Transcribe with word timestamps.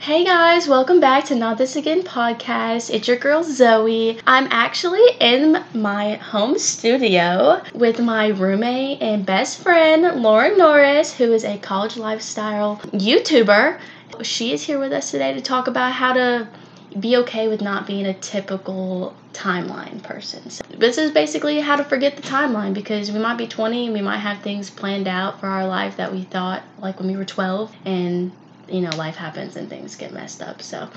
Hey 0.00 0.24
guys, 0.24 0.66
welcome 0.66 0.98
back 0.98 1.26
to 1.26 1.34
Not 1.34 1.58
This 1.58 1.76
Again 1.76 2.02
podcast. 2.02 2.88
It's 2.88 3.06
your 3.06 3.18
girl 3.18 3.42
Zoe. 3.42 4.18
I'm 4.26 4.48
actually 4.50 5.04
in 5.20 5.62
my 5.74 6.14
home 6.14 6.58
studio 6.58 7.60
with 7.74 8.00
my 8.00 8.28
roommate 8.28 9.02
and 9.02 9.26
best 9.26 9.58
friend 9.58 10.22
Lauren 10.22 10.56
Norris, 10.56 11.12
who 11.12 11.34
is 11.34 11.44
a 11.44 11.58
college 11.58 11.98
lifestyle 11.98 12.78
YouTuber. 12.94 13.78
She 14.22 14.54
is 14.54 14.62
here 14.62 14.78
with 14.78 14.94
us 14.94 15.10
today 15.10 15.34
to 15.34 15.42
talk 15.42 15.66
about 15.66 15.92
how 15.92 16.14
to 16.14 16.48
be 16.98 17.18
okay 17.18 17.48
with 17.48 17.60
not 17.60 17.86
being 17.86 18.06
a 18.06 18.14
typical 18.14 19.14
timeline 19.34 20.02
person. 20.02 20.48
So 20.48 20.64
this 20.78 20.96
is 20.96 21.10
basically 21.10 21.60
how 21.60 21.76
to 21.76 21.84
forget 21.84 22.16
the 22.16 22.22
timeline 22.22 22.72
because 22.72 23.12
we 23.12 23.18
might 23.18 23.36
be 23.36 23.46
20 23.46 23.84
and 23.84 23.94
we 23.94 24.00
might 24.00 24.20
have 24.20 24.40
things 24.40 24.70
planned 24.70 25.08
out 25.08 25.40
for 25.40 25.46
our 25.46 25.66
life 25.66 25.98
that 25.98 26.10
we 26.10 26.22
thought 26.22 26.62
like 26.80 26.98
when 26.98 27.08
we 27.08 27.18
were 27.18 27.26
12 27.26 27.76
and 27.84 28.32
you 28.70 28.80
know, 28.80 28.90
life 28.96 29.16
happens 29.16 29.56
and 29.56 29.68
things 29.68 29.96
get 29.96 30.12
messed 30.12 30.42
up. 30.42 30.62
So 30.62 30.88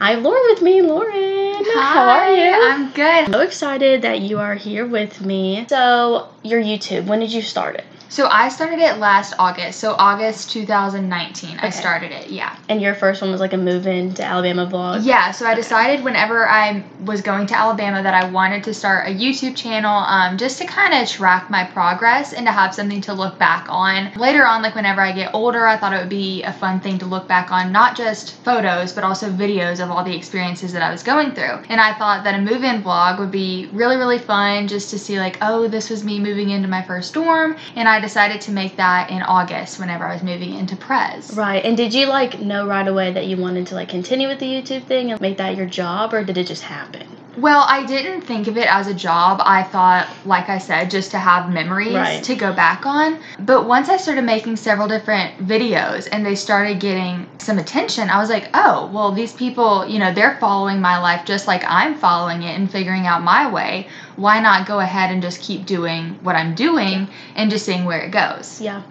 I 0.00 0.12
have 0.12 0.22
Lauren 0.22 0.42
with 0.50 0.62
me. 0.62 0.82
Lauren, 0.82 1.64
Hi, 1.64 1.94
how 1.94 2.08
are 2.08 2.34
you? 2.34 2.70
I'm 2.70 2.90
good. 2.92 3.32
so 3.32 3.40
excited 3.40 4.02
that 4.02 4.20
you 4.20 4.38
are 4.38 4.54
here 4.54 4.86
with 4.86 5.20
me. 5.20 5.66
So, 5.68 6.28
your 6.42 6.62
YouTube, 6.62 7.06
when 7.06 7.20
did 7.20 7.32
you 7.32 7.42
start 7.42 7.76
it? 7.76 7.84
So 8.10 8.26
I 8.26 8.48
started 8.48 8.78
it 8.78 8.98
last 8.98 9.34
August. 9.38 9.80
So 9.80 9.94
August 9.98 10.50
2019, 10.50 11.58
I 11.60 11.70
started 11.70 12.10
it. 12.10 12.30
Yeah. 12.30 12.56
And 12.68 12.80
your 12.80 12.94
first 12.94 13.20
one 13.20 13.30
was 13.30 13.40
like 13.40 13.52
a 13.52 13.58
move 13.58 13.86
in 13.86 14.14
to 14.14 14.24
Alabama 14.24 14.66
vlog. 14.66 15.04
Yeah, 15.04 15.30
so 15.30 15.46
I 15.46 15.54
decided 15.54 16.02
whenever 16.02 16.48
I 16.48 16.84
was 17.04 17.20
going 17.20 17.46
to 17.48 17.56
Alabama 17.56 18.02
that 18.02 18.14
I 18.14 18.30
wanted 18.30 18.64
to 18.64 18.74
start 18.74 19.08
a 19.08 19.10
YouTube 19.10 19.56
channel 19.56 19.92
um, 19.92 20.38
just 20.38 20.58
to 20.58 20.66
kind 20.66 20.94
of 20.94 21.08
track 21.08 21.50
my 21.50 21.64
progress 21.64 22.32
and 22.32 22.46
to 22.46 22.52
have 22.52 22.74
something 22.74 23.02
to 23.02 23.12
look 23.12 23.38
back 23.38 23.66
on. 23.68 24.12
Later 24.14 24.46
on, 24.46 24.62
like 24.62 24.74
whenever 24.74 25.02
I 25.02 25.12
get 25.12 25.34
older, 25.34 25.66
I 25.66 25.76
thought 25.76 25.92
it 25.92 25.98
would 25.98 26.08
be 26.08 26.42
a 26.44 26.52
fun 26.52 26.80
thing 26.80 26.98
to 27.00 27.06
look 27.06 27.28
back 27.28 27.50
on, 27.50 27.72
not 27.72 27.96
just 27.96 28.36
photos, 28.42 28.92
but 28.92 29.04
also 29.04 29.30
videos 29.30 29.82
of 29.82 29.90
all 29.90 30.02
the 30.02 30.16
experiences 30.16 30.72
that 30.72 30.82
I 30.82 30.90
was 30.90 31.02
going 31.02 31.32
through. 31.32 31.62
And 31.68 31.80
I 31.80 31.92
thought 31.98 32.24
that 32.24 32.34
a 32.34 32.40
move 32.40 32.64
in 32.64 32.82
vlog 32.82 33.18
would 33.18 33.30
be 33.30 33.68
really, 33.72 33.96
really 33.96 34.18
fun 34.18 34.66
just 34.66 34.90
to 34.90 34.98
see, 34.98 35.18
like, 35.18 35.36
oh, 35.42 35.68
this 35.68 35.90
was 35.90 36.04
me 36.04 36.18
moving 36.18 36.50
into 36.50 36.68
my 36.68 36.82
first 36.82 37.12
dorm. 37.12 37.56
And 37.76 37.88
I 37.88 37.97
decided 38.00 38.40
to 38.42 38.50
make 38.52 38.76
that 38.76 39.10
in 39.10 39.22
August 39.22 39.78
whenever 39.78 40.04
I 40.06 40.14
was 40.14 40.22
moving 40.22 40.54
into 40.54 40.76
Prez. 40.76 41.36
Right. 41.36 41.64
And 41.64 41.76
did 41.76 41.94
you 41.94 42.06
like 42.06 42.40
know 42.40 42.66
right 42.66 42.86
away 42.86 43.12
that 43.12 43.26
you 43.26 43.36
wanted 43.36 43.66
to 43.68 43.74
like 43.74 43.88
continue 43.88 44.28
with 44.28 44.38
the 44.38 44.46
YouTube 44.46 44.84
thing 44.84 45.10
and 45.10 45.20
make 45.20 45.38
that 45.38 45.56
your 45.56 45.66
job 45.66 46.12
or 46.14 46.24
did 46.24 46.38
it 46.38 46.46
just 46.46 46.62
happen? 46.62 47.06
Well, 47.36 47.64
I 47.68 47.86
didn't 47.86 48.22
think 48.22 48.48
of 48.48 48.56
it 48.56 48.66
as 48.66 48.88
a 48.88 48.94
job. 48.94 49.40
I 49.44 49.62
thought, 49.62 50.08
like 50.24 50.48
I 50.48 50.58
said, 50.58 50.90
just 50.90 51.12
to 51.12 51.18
have 51.18 51.52
memories 51.52 51.94
Right. 51.94 52.24
to 52.24 52.34
go 52.34 52.52
back 52.52 52.84
on. 52.84 53.20
But 53.38 53.64
once 53.68 53.88
I 53.88 53.96
started 53.96 54.22
making 54.22 54.56
several 54.56 54.88
different 54.88 55.46
videos 55.46 56.08
and 56.10 56.26
they 56.26 56.34
started 56.34 56.80
getting 56.80 57.28
some 57.38 57.58
attention, 57.58 58.10
I 58.10 58.18
was 58.18 58.28
like, 58.28 58.50
oh, 58.54 58.90
well, 58.92 59.12
these 59.12 59.32
people, 59.32 59.86
you 59.86 60.00
know, 60.00 60.12
they're 60.12 60.36
following 60.40 60.80
my 60.80 60.98
life 60.98 61.24
just 61.26 61.46
like 61.46 61.62
I'm 61.68 61.94
following 61.94 62.42
it 62.42 62.58
and 62.58 62.68
figuring 62.68 63.06
out 63.06 63.22
my 63.22 63.48
way. 63.48 63.86
Why 64.18 64.40
not 64.40 64.66
go 64.66 64.80
ahead 64.80 65.12
and 65.12 65.22
just 65.22 65.40
keep 65.40 65.64
doing 65.64 66.18
what 66.22 66.34
I'm 66.34 66.54
doing 66.54 67.08
and 67.36 67.50
just 67.50 67.64
seeing 67.64 67.84
where 67.84 68.00
it 68.00 68.10
goes? 68.10 68.60
Yeah. 68.60 68.82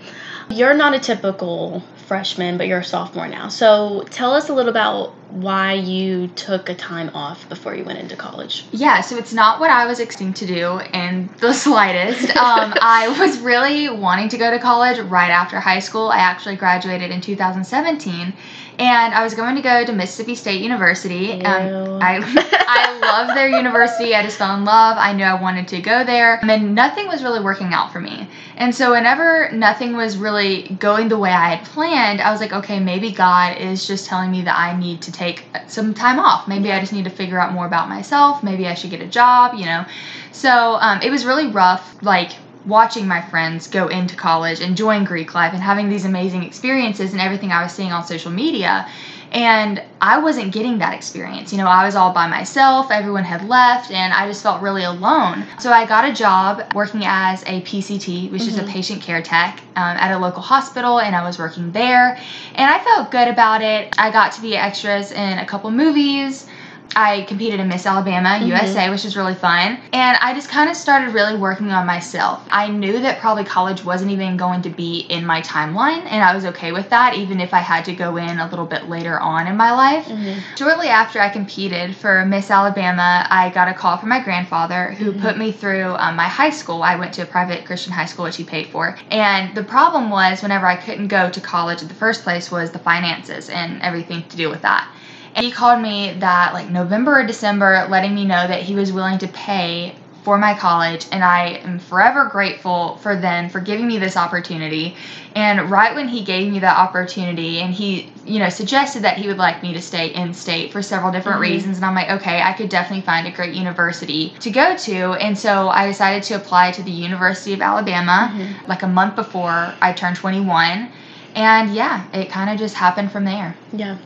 You're 0.49 0.73
not 0.73 0.93
a 0.93 0.99
typical 0.99 1.83
freshman, 2.07 2.57
but 2.57 2.67
you're 2.67 2.79
a 2.79 2.85
sophomore 2.85 3.27
now. 3.27 3.49
So 3.49 4.05
tell 4.09 4.33
us 4.33 4.47
a 4.47 4.53
little 4.53 4.69
about 4.69 5.13
why 5.29 5.73
you 5.73 6.29
took 6.29 6.69
a 6.69 6.73
time 6.73 7.09
off 7.13 7.49
before 7.49 7.75
you 7.75 7.83
went 7.83 7.99
into 7.99 8.15
college. 8.15 8.65
Yeah, 8.71 9.01
so 9.01 9.17
it's 9.17 9.33
not 9.33 9.59
what 9.59 9.69
I 9.69 9.85
was 9.85 9.99
expecting 9.99 10.33
to 10.35 10.47
do 10.47 10.79
in 10.93 11.29
the 11.39 11.53
slightest. 11.53 12.35
Um, 12.47 12.73
I 12.81 13.09
was 13.19 13.39
really 13.39 13.89
wanting 13.89 14.29
to 14.29 14.37
go 14.37 14.51
to 14.51 14.59
college 14.59 14.99
right 14.99 15.29
after 15.29 15.59
high 15.59 15.79
school. 15.79 16.07
I 16.07 16.19
actually 16.19 16.55
graduated 16.55 17.11
in 17.11 17.19
2017, 17.19 18.33
and 18.79 19.13
I 19.13 19.23
was 19.23 19.33
going 19.33 19.55
to 19.55 19.61
go 19.61 19.85
to 19.85 19.91
Mississippi 19.93 20.35
State 20.35 20.61
University. 20.61 21.43
Um, 21.43 21.99
I 22.01 22.19
I 22.69 22.99
love 22.99 23.35
their 23.35 23.49
university. 23.49 24.13
I 24.13 24.23
just 24.23 24.37
fell 24.37 24.55
in 24.55 24.65
love. 24.65 24.97
I 24.99 25.13
knew 25.13 25.23
I 25.23 25.41
wanted 25.41 25.67
to 25.69 25.81
go 25.81 26.03
there, 26.03 26.39
and 26.43 26.75
nothing 26.75 27.07
was 27.07 27.23
really 27.23 27.39
working 27.39 27.73
out 27.73 27.91
for 27.91 27.99
me. 27.99 28.27
And 28.55 28.73
so 28.73 28.91
whenever 28.91 29.51
nothing 29.51 29.95
was 29.95 30.17
really 30.17 30.67
going 30.79 31.07
the 31.07 31.17
way 31.17 31.31
I 31.31 31.55
had 31.55 31.65
planned, 31.65 32.21
I 32.21 32.31
was 32.31 32.41
like, 32.41 32.53
okay, 32.53 32.79
maybe 32.79 33.11
God 33.11 33.57
is 33.57 33.87
just 33.87 34.07
telling 34.07 34.31
me 34.31 34.43
that 34.43 34.57
I 34.57 34.77
need 34.77 35.01
to 35.03 35.11
take 35.11 35.45
some 35.67 35.93
time 35.93 36.19
off. 36.19 36.47
Maybe 36.47 36.71
I 36.71 36.79
just 36.79 36.93
need 36.93 37.05
to 37.05 37.11
figure 37.11 37.39
out 37.39 37.53
more 37.53 37.65
about 37.65 37.89
myself. 37.89 38.43
Maybe 38.43 38.67
I 38.67 38.73
should 38.73 38.91
get 38.91 39.01
a 39.01 39.07
job, 39.07 39.55
you 39.55 39.65
know. 39.65 39.85
So 40.31 40.77
um, 40.79 41.01
it 41.01 41.09
was 41.09 41.25
really 41.25 41.47
rough, 41.47 42.03
like 42.03 42.31
watching 42.65 43.07
my 43.07 43.21
friends 43.21 43.67
go 43.67 43.87
into 43.87 44.15
college, 44.15 44.59
enjoying 44.59 45.03
Greek 45.03 45.33
life, 45.33 45.53
and 45.53 45.61
having 45.61 45.89
these 45.89 46.05
amazing 46.05 46.43
experiences 46.43 47.11
and 47.13 47.21
everything 47.21 47.51
I 47.51 47.63
was 47.63 47.71
seeing 47.71 47.91
on 47.91 48.05
social 48.05 48.31
media. 48.31 48.87
And 49.31 49.83
I 49.99 50.19
wasn't 50.19 50.53
getting 50.53 50.77
that 50.79 50.93
experience. 50.93 51.51
You 51.51 51.57
know, 51.57 51.67
I 51.67 51.85
was 51.85 51.95
all 51.95 52.13
by 52.13 52.27
myself, 52.27 52.91
everyone 52.91 53.25
had 53.25 53.47
left, 53.47 53.91
and 53.91 54.13
I 54.13 54.25
just 54.27 54.41
felt 54.41 54.61
really 54.61 54.83
alone. 54.83 55.45
So 55.59 55.71
I 55.71 55.85
got 55.85 56.09
a 56.09 56.13
job 56.13 56.63
working 56.73 57.01
as 57.03 57.43
a 57.43 57.61
PCT, 57.61 58.31
which 58.31 58.43
is 58.43 58.57
a 58.57 58.63
patient 58.63 59.01
care 59.01 59.21
tech, 59.21 59.59
um, 59.75 59.97
at 59.97 60.15
a 60.15 60.17
local 60.17 60.41
hospital, 60.41 60.99
and 60.99 61.15
I 61.15 61.23
was 61.23 61.37
working 61.37 61.71
there. 61.71 62.17
And 62.55 62.71
I 62.71 62.81
felt 62.83 63.11
good 63.11 63.27
about 63.27 63.61
it. 63.61 63.93
I 63.97 64.11
got 64.11 64.31
to 64.33 64.41
be 64.41 64.55
extras 64.55 65.11
in 65.11 65.39
a 65.39 65.45
couple 65.45 65.71
movies. 65.71 66.47
I 66.95 67.23
competed 67.23 67.59
in 67.59 67.67
Miss 67.67 67.85
Alabama 67.85 68.29
mm-hmm. 68.29 68.47
USA, 68.47 68.89
which 68.89 69.03
was 69.03 69.15
really 69.15 69.35
fun. 69.35 69.79
And 69.93 70.17
I 70.21 70.33
just 70.33 70.49
kind 70.49 70.69
of 70.69 70.75
started 70.75 71.13
really 71.13 71.37
working 71.37 71.71
on 71.71 71.85
myself. 71.85 72.45
I 72.49 72.67
knew 72.67 72.99
that 72.99 73.19
probably 73.19 73.43
college 73.43 73.83
wasn't 73.83 74.11
even 74.11 74.37
going 74.37 74.61
to 74.63 74.69
be 74.69 74.99
in 75.09 75.25
my 75.25 75.41
timeline, 75.41 76.05
and 76.05 76.23
I 76.23 76.33
was 76.33 76.45
okay 76.45 76.71
with 76.71 76.89
that, 76.89 77.15
even 77.15 77.39
if 77.39 77.53
I 77.53 77.59
had 77.59 77.85
to 77.85 77.93
go 77.93 78.17
in 78.17 78.39
a 78.39 78.49
little 78.49 78.65
bit 78.65 78.89
later 78.89 79.19
on 79.19 79.47
in 79.47 79.55
my 79.55 79.71
life. 79.71 80.05
Mm-hmm. 80.05 80.55
Shortly 80.55 80.87
after 80.87 81.19
I 81.19 81.29
competed 81.29 81.95
for 81.95 82.25
Miss 82.25 82.49
Alabama, 82.49 83.25
I 83.29 83.49
got 83.49 83.67
a 83.67 83.73
call 83.73 83.97
from 83.97 84.09
my 84.09 84.23
grandfather 84.23 84.91
who 84.91 85.11
mm-hmm. 85.11 85.21
put 85.21 85.37
me 85.37 85.51
through 85.51 85.95
um, 85.97 86.15
my 86.15 86.27
high 86.27 86.49
school. 86.49 86.83
I 86.83 86.95
went 86.95 87.13
to 87.15 87.23
a 87.23 87.25
private 87.25 87.65
Christian 87.65 87.93
high 87.93 88.05
school, 88.05 88.25
which 88.25 88.37
he 88.37 88.43
paid 88.43 88.67
for. 88.67 88.97
And 89.11 89.55
the 89.55 89.63
problem 89.63 90.09
was, 90.09 90.41
whenever 90.41 90.65
I 90.65 90.75
couldn't 90.75 91.07
go 91.07 91.29
to 91.29 91.41
college 91.41 91.81
in 91.81 91.87
the 91.87 91.93
first 91.93 92.23
place, 92.23 92.51
was 92.51 92.71
the 92.71 92.79
finances 92.79 93.49
and 93.49 93.81
everything 93.81 94.23
to 94.29 94.37
do 94.37 94.49
with 94.49 94.61
that. 94.61 94.91
And 95.37 95.45
he 95.45 95.51
called 95.51 95.83
me 95.83 96.15
that 96.17 96.55
like 96.55 96.71
November 96.71 97.19
or 97.19 97.23
December, 97.23 97.85
letting 97.89 98.15
me 98.15 98.25
know 98.25 98.47
that 98.47 98.63
he 98.63 98.73
was 98.73 98.91
willing 98.91 99.19
to 99.19 99.27
pay 99.27 99.95
for 100.23 100.37
my 100.37 100.53
college, 100.53 101.05
and 101.11 101.23
I 101.23 101.61
am 101.63 101.79
forever 101.79 102.25
grateful 102.25 102.97
for 102.97 103.15
them 103.15 103.47
for 103.47 103.61
giving 103.61 103.87
me 103.87 103.97
this 103.97 104.17
opportunity. 104.17 104.97
And 105.35 105.71
right 105.71 105.95
when 105.95 106.07
he 106.07 106.21
gave 106.21 106.51
me 106.51 106.59
that 106.59 106.77
opportunity, 106.77 107.59
and 107.59 107.71
he, 107.71 108.11
you 108.25 108.39
know, 108.39 108.49
suggested 108.49 109.03
that 109.03 109.17
he 109.17 109.27
would 109.27 109.37
like 109.37 109.61
me 109.61 109.73
to 109.73 109.81
stay 109.81 110.07
in 110.07 110.33
state 110.33 110.73
for 110.73 110.81
several 110.81 111.11
different 111.11 111.35
mm-hmm. 111.35 111.53
reasons, 111.53 111.77
and 111.77 111.85
I'm 111.85 111.95
like, 111.95 112.09
okay, 112.09 112.41
I 112.41 112.51
could 112.53 112.67
definitely 112.67 113.05
find 113.05 113.27
a 113.27 113.31
great 113.31 113.53
university 113.53 114.33
to 114.39 114.49
go 114.49 114.75
to. 114.75 115.13
And 115.13 115.37
so 115.37 115.69
I 115.69 115.85
decided 115.87 116.23
to 116.23 116.33
apply 116.33 116.71
to 116.71 116.83
the 116.83 116.91
University 116.91 117.53
of 117.53 117.61
Alabama 117.61 118.33
mm-hmm. 118.33 118.67
like 118.67 118.81
a 118.81 118.87
month 118.87 119.15
before 119.15 119.73
I 119.81 119.93
turned 119.93 120.17
21. 120.17 120.91
And 121.35 121.75
yeah, 121.75 122.05
it 122.13 122.29
kind 122.31 122.49
of 122.49 122.57
just 122.57 122.73
happened 122.73 123.11
from 123.11 123.23
there. 123.23 123.55
Yeah, 123.71 123.97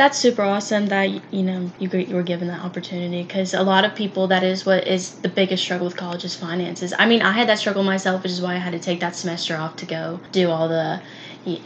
that's 0.00 0.16
super 0.16 0.40
awesome 0.40 0.86
that 0.86 1.10
you 1.30 1.42
know 1.42 1.70
you, 1.78 1.90
were 2.14 2.22
given 2.22 2.48
that 2.48 2.62
opportunity 2.62 3.22
because 3.22 3.52
a 3.52 3.62
lot 3.62 3.84
of 3.84 3.94
people 3.94 4.28
that 4.28 4.42
is 4.42 4.64
what 4.64 4.86
is 4.86 5.10
the 5.16 5.28
biggest 5.28 5.62
struggle 5.62 5.86
with 5.86 5.94
college 5.94 6.24
is 6.24 6.34
finances. 6.34 6.94
I 6.98 7.04
mean, 7.06 7.20
I 7.20 7.32
had 7.32 7.50
that 7.50 7.58
struggle 7.58 7.82
myself, 7.82 8.22
which 8.22 8.32
is 8.32 8.40
why 8.40 8.54
I 8.54 8.56
had 8.56 8.72
to 8.72 8.78
take 8.78 9.00
that 9.00 9.14
semester 9.14 9.56
off 9.56 9.76
to 9.76 9.84
go 9.84 10.18
do 10.32 10.48
all 10.48 10.68
the 10.68 11.02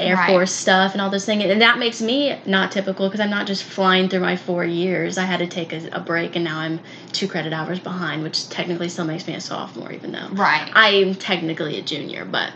Air 0.00 0.16
Right. 0.16 0.30
Force 0.30 0.52
stuff 0.52 0.94
and 0.94 1.00
all 1.00 1.10
those 1.10 1.24
things, 1.24 1.44
and 1.44 1.62
that 1.62 1.78
makes 1.78 2.02
me 2.02 2.36
not 2.44 2.72
typical 2.72 3.06
because 3.08 3.20
I'm 3.20 3.30
not 3.30 3.46
just 3.46 3.62
flying 3.62 4.08
through 4.08 4.20
my 4.20 4.36
four 4.36 4.64
years. 4.64 5.16
I 5.16 5.24
had 5.26 5.38
to 5.38 5.46
take 5.46 5.72
a, 5.72 5.88
a 5.92 6.00
break, 6.00 6.34
and 6.34 6.44
now 6.44 6.58
I'm 6.58 6.80
two 7.12 7.28
credit 7.28 7.52
hours 7.52 7.78
behind, 7.78 8.24
which 8.24 8.48
technically 8.48 8.88
still 8.88 9.04
makes 9.04 9.28
me 9.28 9.34
a 9.34 9.40
sophomore, 9.40 9.92
even 9.92 10.10
though 10.10 10.28
Right. 10.32 10.68
I'm 10.74 11.14
technically 11.14 11.78
a 11.78 11.82
junior, 11.82 12.24
but 12.24 12.50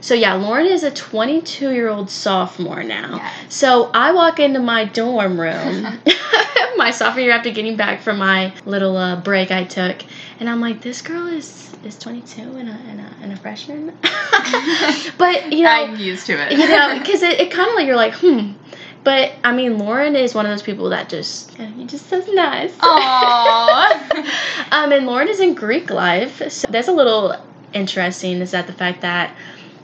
so 0.00 0.14
yeah, 0.14 0.34
Lauren 0.34 0.66
is 0.66 0.82
a 0.82 0.90
22 0.90 1.72
year 1.72 1.88
old 1.88 2.10
sophomore 2.10 2.82
now. 2.82 3.30
So 3.48 3.90
I 3.92 4.12
walk 4.12 4.40
into 4.40 4.60
my 4.60 4.84
dorm 4.84 5.40
room, 5.40 6.00
my 6.76 6.90
sophomore 6.90 7.22
year 7.22 7.32
after 7.32 7.50
getting 7.50 7.76
back 7.76 8.00
from 8.02 8.18
my 8.18 8.52
little 8.64 8.96
uh, 8.96 9.20
break 9.20 9.50
I 9.50 9.64
took, 9.64 10.02
and 10.38 10.48
I'm 10.48 10.60
like, 10.60 10.80
this 10.80 11.02
girl 11.02 11.26
is 11.26 11.74
is 11.84 11.98
22 11.98 12.42
and 12.42 12.68
a 12.68 12.72
and 12.72 13.00
a, 13.00 13.14
and 13.22 13.32
a 13.32 13.36
freshman. 13.36 13.96
but 15.18 15.52
you 15.52 15.64
know, 15.64 15.70
I'm 15.70 15.96
used 15.96 16.26
to 16.26 16.32
it. 16.32 16.52
you 16.52 16.68
know, 16.68 16.98
because 16.98 17.22
it, 17.22 17.40
it 17.40 17.50
kind 17.50 17.68
of 17.68 17.74
like 17.74 17.86
you're 17.86 17.96
like, 17.96 18.14
hmm. 18.14 18.52
But 19.02 19.32
I 19.44 19.52
mean, 19.54 19.78
Lauren 19.78 20.14
is 20.14 20.34
one 20.34 20.44
of 20.44 20.50
those 20.50 20.62
people 20.62 20.90
that 20.90 21.08
just 21.08 21.58
you 21.58 21.86
just 21.86 22.08
so 22.08 22.18
nice. 22.32 22.72
Aww. 22.76 24.26
Um, 24.72 24.92
and 24.92 25.04
Lauren 25.04 25.26
is 25.26 25.40
in 25.40 25.54
Greek 25.54 25.90
life. 25.90 26.40
So 26.52 26.68
that's 26.70 26.86
a 26.86 26.92
little 26.92 27.34
interesting 27.72 28.40
is 28.40 28.52
that 28.52 28.66
the 28.66 28.72
fact 28.72 29.00
that, 29.02 29.34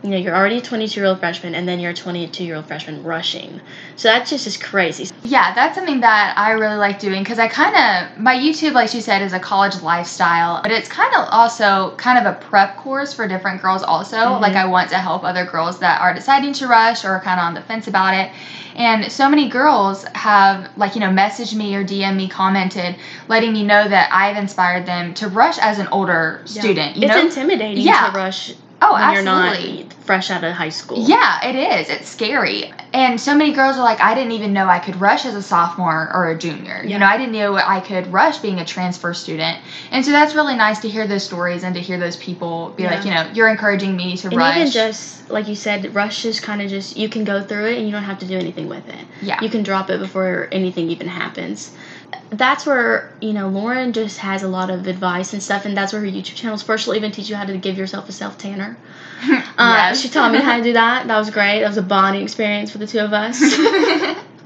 you 0.07 0.13
know, 0.13 0.19
you're 0.19 0.35
already 0.37 0.59
a 0.59 0.63
22 0.63 1.01
year 1.01 1.09
old 1.09 1.19
freshman 1.19 1.55
and 1.55 1.67
then 1.69 1.81
you're 1.81 1.91
a 1.91 1.95
22 1.95 2.45
year 2.45 2.57
old 2.57 2.67
freshman 2.67 3.03
rushing. 3.03 3.61
So 3.97 4.09
that's 4.09 4.31
just 4.31 4.47
is 4.47 4.57
crazy. 4.57 5.11
Yeah, 5.25 5.53
that's 5.55 5.75
something 5.75 6.01
that 6.01 6.35
I 6.39 6.53
really 6.53 6.77
like 6.77 7.01
doing 7.01 7.23
because 7.25 7.41
I 7.41 7.49
kind 7.49 7.75
of, 7.75 8.21
my 8.21 8.37
YouTube, 8.37 8.73
like 8.73 8.89
she 8.89 9.01
said, 9.01 9.23
is 9.23 9.33
a 9.33 9.41
college 9.41 9.83
lifestyle, 9.83 10.63
but 10.63 10.71
it's 10.71 10.89
kind 10.89 11.13
of 11.17 11.27
also 11.31 11.95
kind 11.97 12.25
of 12.25 12.33
a 12.33 12.39
prep 12.39 12.77
course 12.77 13.13
for 13.13 13.27
different 13.27 13.61
girls, 13.61 13.83
also. 13.83 14.17
Mhm. 14.17 14.41
Like, 14.41 14.55
I 14.55 14.67
want 14.67 14.91
to 14.91 14.97
help 14.99 15.25
other 15.25 15.45
girls 15.45 15.81
that 15.81 16.01
are 16.01 16.15
deciding 16.15 16.53
to 16.55 16.69
rush 16.69 17.05
or 17.05 17.21
kind 17.21 17.41
of 17.41 17.47
on 17.47 17.55
the 17.55 17.63
fence 17.63 17.89
about 17.89 18.15
it. 18.15 18.31
And 18.77 19.11
so 19.11 19.29
many 19.29 19.49
girls 19.49 20.05
have, 20.15 20.69
like, 20.77 20.95
you 20.95 21.01
know, 21.01 21.09
messaged 21.09 21.55
me 21.55 21.75
or 21.75 21.83
DM 21.83 22.15
me, 22.17 22.29
commented, 22.29 22.95
letting 23.27 23.53
me 23.53 23.65
know 23.65 23.89
that 23.89 24.11
I've 24.13 24.37
inspired 24.37 24.87
them 24.87 25.15
to 25.15 25.29
rush 25.29 25.59
as 25.59 25.79
an 25.79 25.89
older 25.91 26.43
Yeah. 26.47 26.61
student. 26.63 26.97
You 26.97 27.07
it's 27.09 27.17
know? 27.17 27.23
intimidating 27.23 27.83
Yeah. 27.83 28.11
to 28.11 28.13
rush 28.19 28.53
oh, 28.83 28.93
when 28.95 29.03
absolutely. 29.03 29.75
you're 29.79 29.85
not 29.85 29.93
fresh 30.05 30.31
out 30.31 30.45
of 30.45 30.53
high 30.53 30.69
school. 30.69 30.99
Yeah, 31.09 31.45
it 31.49 31.57
is. 31.81 31.89
It's 31.89 32.09
scary. 32.09 32.73
And 32.93 33.21
so 33.21 33.35
many 33.35 33.53
girls 33.53 33.77
are 33.77 33.83
like, 33.85 34.01
I 34.01 34.15
didn't 34.15 34.33
even 34.33 34.53
know 34.53 34.67
I 34.69 34.79
could 34.79 35.01
rush 35.01 35.27
as 35.27 35.35
a 35.35 35.43
sophomore 35.43 36.11
or 36.15 36.31
a 36.31 36.39
junior. 36.39 36.81
Yeah. 36.85 36.93
You 36.93 36.99
know, 36.99 37.07
I 37.07 37.17
didn't 37.19 37.33
know 37.33 37.57
I 37.57 37.81
could 37.81 38.07
rush 38.13 38.39
being 38.39 38.61
a 38.61 38.65
transfer 38.65 39.13
student. 39.15 39.59
And 39.91 40.05
so 40.05 40.13
that's 40.13 40.35
really 40.35 40.55
nice 40.57 40.79
to 40.81 40.89
hear 40.89 41.07
those 41.07 41.25
stories 41.25 41.65
and 41.65 41.75
to 41.75 41.81
hear 41.81 41.99
those 41.99 42.17
people 42.17 42.71
be 42.77 42.85
like, 42.85 43.05
you 43.05 43.11
know, 43.13 43.29
you're 43.35 43.49
encouraging 43.49 43.97
me 43.97 44.17
to 44.19 44.29
And 44.29 44.37
rush. 44.37 44.57
even 44.57 44.71
just 44.71 45.29
like 45.29 45.49
you 45.49 45.57
said, 45.57 45.93
rush 45.95 46.25
is 46.25 46.39
kind 46.39 46.63
of 46.63 46.71
just 46.71 46.97
you 46.97 47.09
can 47.09 47.25
go 47.25 47.43
through 47.43 47.67
it 47.67 47.79
and 47.79 47.87
you 47.87 47.93
don't 47.93 48.05
have 48.05 48.21
to 48.21 48.27
do 48.27 48.39
anything 48.39 48.69
with 48.69 48.89
it. 48.89 49.05
yeah. 49.21 49.43
You 49.43 49.51
can 49.51 49.65
drop 49.65 49.91
it 49.91 49.99
before 49.99 50.49
anything 50.53 50.89
even 50.91 51.09
happens. 51.09 51.75
That's 52.31 52.67
where 52.67 53.13
you 53.21 53.33
know 53.33 53.49
Lauren 53.49 53.93
just 53.93 54.19
has 54.19 54.43
a 54.43 54.49
lot 54.49 54.71
of 54.71 54.87
advice 54.87 55.33
and 55.33 55.43
stuff, 55.43 55.65
and 55.65 55.77
that's 55.77 55.93
where 55.93 56.03
her 56.03 56.07
YouTube 56.09 56.35
channels 56.37 56.63
first 56.63 56.85
she'll 56.85 56.95
even 56.95 57.13
teach 57.13 57.29
you 57.29 57.37
how 57.37 57.45
to 57.45 57.57
give 57.57 57.79
yourself 57.79 58.09
a 58.09 58.13
self 58.13 58.39
tanner. 58.39 58.77
Uh, 59.59 59.89
Yes. 59.89 60.03
She 60.03 60.11
taught 60.11 60.31
me 60.33 60.39
how 60.39 60.59
to 60.59 60.63
do 60.63 60.75
that. 60.75 61.07
That 61.07 61.17
was 61.19 61.31
great. 61.31 61.61
That 61.61 61.69
was 61.69 61.79
a 61.79 61.83
bonding 61.83 62.23
experience 62.23 62.71
for 62.71 62.77
the 62.77 62.87
two 62.87 62.99
of 62.99 63.15
us. 63.15 63.41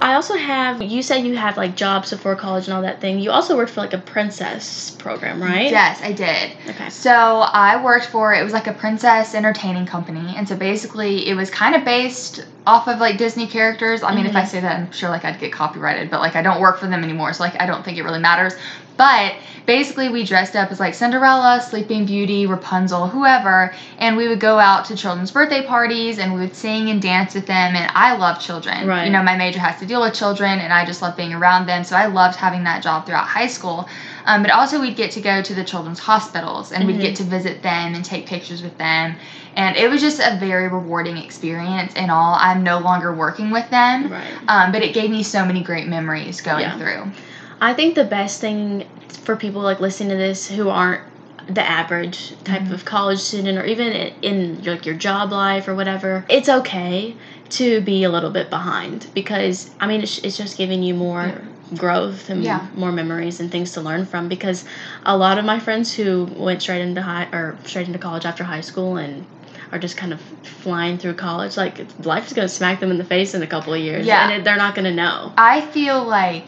I 0.00 0.14
also 0.14 0.36
have. 0.36 0.82
You 0.82 1.02
said 1.02 1.24
you 1.24 1.36
have 1.36 1.56
like 1.56 1.76
jobs 1.76 2.10
before 2.10 2.36
college 2.36 2.66
and 2.66 2.74
all 2.74 2.82
that 2.82 3.00
thing. 3.00 3.18
You 3.18 3.30
also 3.30 3.56
worked 3.56 3.72
for 3.72 3.80
like 3.80 3.92
a 3.94 3.98
princess 3.98 4.90
program, 4.90 5.42
right? 5.42 5.70
Yes, 5.70 6.00
I 6.02 6.12
did. 6.12 6.52
Okay. 6.68 6.90
So 6.90 7.10
I 7.10 7.82
worked 7.82 8.06
for 8.06 8.34
it 8.34 8.44
was 8.44 8.52
like 8.52 8.66
a 8.66 8.72
princess 8.72 9.34
entertaining 9.34 9.86
company, 9.86 10.34
and 10.36 10.48
so 10.48 10.56
basically 10.56 11.26
it 11.26 11.34
was 11.34 11.50
kind 11.50 11.74
of 11.74 11.84
based 11.84 12.44
off 12.66 12.88
of 12.88 12.98
like 12.98 13.18
Disney 13.18 13.46
characters. 13.46 14.02
I 14.02 14.14
mean, 14.14 14.26
if 14.26 14.34
I 14.36 14.42
Mhm. 14.42 14.48
say 14.48 14.60
that, 14.60 14.76
I'm 14.76 14.92
sure 14.92 15.10
like 15.10 15.24
I'd 15.24 15.38
get 15.38 15.52
copyrighted, 15.52 16.10
but 16.10 16.20
like 16.20 16.34
I 16.36 16.42
don't 16.42 16.60
work 16.60 16.78
for 16.78 16.86
them 16.86 17.04
anymore, 17.04 17.32
so 17.32 17.42
like 17.42 17.60
I 17.60 17.66
don't 17.66 17.84
think 17.84 17.98
it 17.98 18.04
really 18.04 18.20
matters. 18.20 18.54
But 18.96 19.34
basically, 19.66 20.08
we 20.08 20.22
dressed 20.24 20.54
up 20.54 20.70
as 20.70 20.78
like 20.78 20.94
Cinderella, 20.94 21.60
Sleeping 21.60 22.04
Beauty, 22.06 22.46
Rapunzel, 22.46 23.08
whoever, 23.08 23.74
and 23.98 24.16
we 24.16 24.28
would 24.28 24.38
go 24.38 24.58
out 24.60 24.84
to 24.86 24.96
children's 24.96 25.32
birthday 25.32 25.66
parties 25.66 26.18
and 26.20 26.32
we 26.32 26.40
would 26.40 26.54
sing 26.54 26.88
and 26.90 27.02
dance 27.02 27.34
with 27.34 27.46
them. 27.46 27.74
And 27.74 27.90
I 27.94 28.14
love 28.14 28.38
children. 28.40 28.86
Right. 28.86 29.04
You 29.06 29.10
know, 29.10 29.22
my 29.22 29.36
major 29.36 29.58
has 29.58 29.80
to 29.80 29.86
deal 29.86 30.00
with 30.00 30.14
children, 30.14 30.60
and 30.60 30.72
I 30.72 30.84
just 30.86 31.02
love 31.02 31.16
being 31.16 31.34
around 31.34 31.66
them. 31.66 31.82
So 31.82 31.96
I 31.96 32.06
loved 32.06 32.36
having 32.36 32.62
that 32.64 32.82
job 32.82 33.04
throughout 33.04 33.26
high 33.26 33.48
school. 33.48 33.88
Um, 34.26 34.42
but 34.42 34.50
also, 34.50 34.80
we'd 34.80 34.96
get 34.96 35.10
to 35.12 35.20
go 35.20 35.42
to 35.42 35.54
the 35.54 35.64
children's 35.64 35.98
hospitals 35.98 36.72
and 36.72 36.86
we'd 36.86 36.96
Mhm. 36.96 37.00
get 37.00 37.16
to 37.16 37.24
visit 37.24 37.62
them 37.62 37.94
and 37.94 38.04
take 38.04 38.26
pictures 38.26 38.62
with 38.62 38.76
them. 38.78 39.16
And 39.56 39.76
it 39.76 39.90
was 39.90 40.00
just 40.00 40.18
a 40.20 40.36
very 40.40 40.68
rewarding 40.68 41.16
experience. 41.18 41.92
and 41.96 42.10
all, 42.10 42.36
I'm 42.40 42.62
no 42.62 42.78
longer 42.78 43.12
working 43.12 43.50
with 43.50 43.68
them, 43.70 44.08
Right. 44.10 44.22
um, 44.48 44.72
but 44.72 44.82
it 44.82 44.94
gave 44.94 45.10
me 45.10 45.22
so 45.22 45.44
many 45.44 45.62
great 45.62 45.86
memories 45.86 46.40
going 46.40 46.60
Yeah. 46.60 46.76
through. 46.76 47.12
I 47.60 47.72
think 47.74 47.94
the 47.94 48.04
best 48.04 48.40
thing 48.40 48.84
for 49.22 49.36
people 49.36 49.62
like 49.62 49.80
listening 49.80 50.10
to 50.10 50.16
this 50.16 50.48
who 50.48 50.68
aren't 50.70 51.02
the 51.46 51.62
average 51.66 52.32
type 52.44 52.62
Mhm. 52.62 52.72
of 52.72 52.84
college 52.84 53.18
student 53.18 53.58
or 53.58 53.64
even 53.64 53.92
in, 53.92 54.12
in 54.22 54.62
like 54.64 54.86
your 54.86 54.94
job 54.94 55.30
life 55.30 55.68
or 55.68 55.74
whatever, 55.74 56.24
it's 56.28 56.48
okay 56.48 57.14
to 57.50 57.80
be 57.82 58.02
a 58.02 58.10
little 58.10 58.30
bit 58.30 58.48
behind 58.50 59.06
because 59.14 59.70
I 59.80 59.86
mean 59.86 60.00
it's, 60.02 60.18
it's 60.18 60.36
just 60.38 60.56
giving 60.56 60.82
you 60.82 60.94
more 60.94 61.34
growth 61.76 62.28
and 62.30 62.44
Yeah. 62.44 62.60
more 62.76 62.92
memories 62.92 63.40
and 63.40 63.50
things 63.50 63.72
to 63.72 63.80
learn 63.80 64.04
from 64.06 64.28
because 64.28 64.64
a 65.04 65.16
lot 65.16 65.38
of 65.38 65.44
my 65.44 65.58
friends 65.58 65.94
who 65.94 66.28
went 66.36 66.62
straight 66.62 66.80
into 66.82 67.02
high 67.02 67.26
or 67.32 67.56
straight 67.64 67.86
into 67.86 67.98
college 67.98 68.24
after 68.26 68.44
high 68.44 68.60
school 68.60 68.96
and 68.96 69.24
are 69.72 69.78
just 69.78 69.96
kind 69.96 70.12
of 70.12 70.20
flying 70.42 70.98
through 70.98 71.14
college 71.14 71.56
like 71.56 71.84
life 72.04 72.26
is 72.26 72.32
going 72.32 72.46
to 72.46 72.52
smack 72.54 72.80
them 72.80 72.90
in 72.90 72.98
the 72.98 73.04
face 73.04 73.34
in 73.34 73.42
a 73.42 73.46
couple 73.46 73.72
of 73.72 73.80
years 73.80 74.06
Yeah. 74.06 74.24
and 74.24 74.32
it, 74.32 74.44
they're 74.44 74.56
not 74.56 74.74
going 74.74 74.84
to 74.84 74.92
know 74.94 75.32
I 75.36 75.62
feel 75.62 76.04
like 76.04 76.44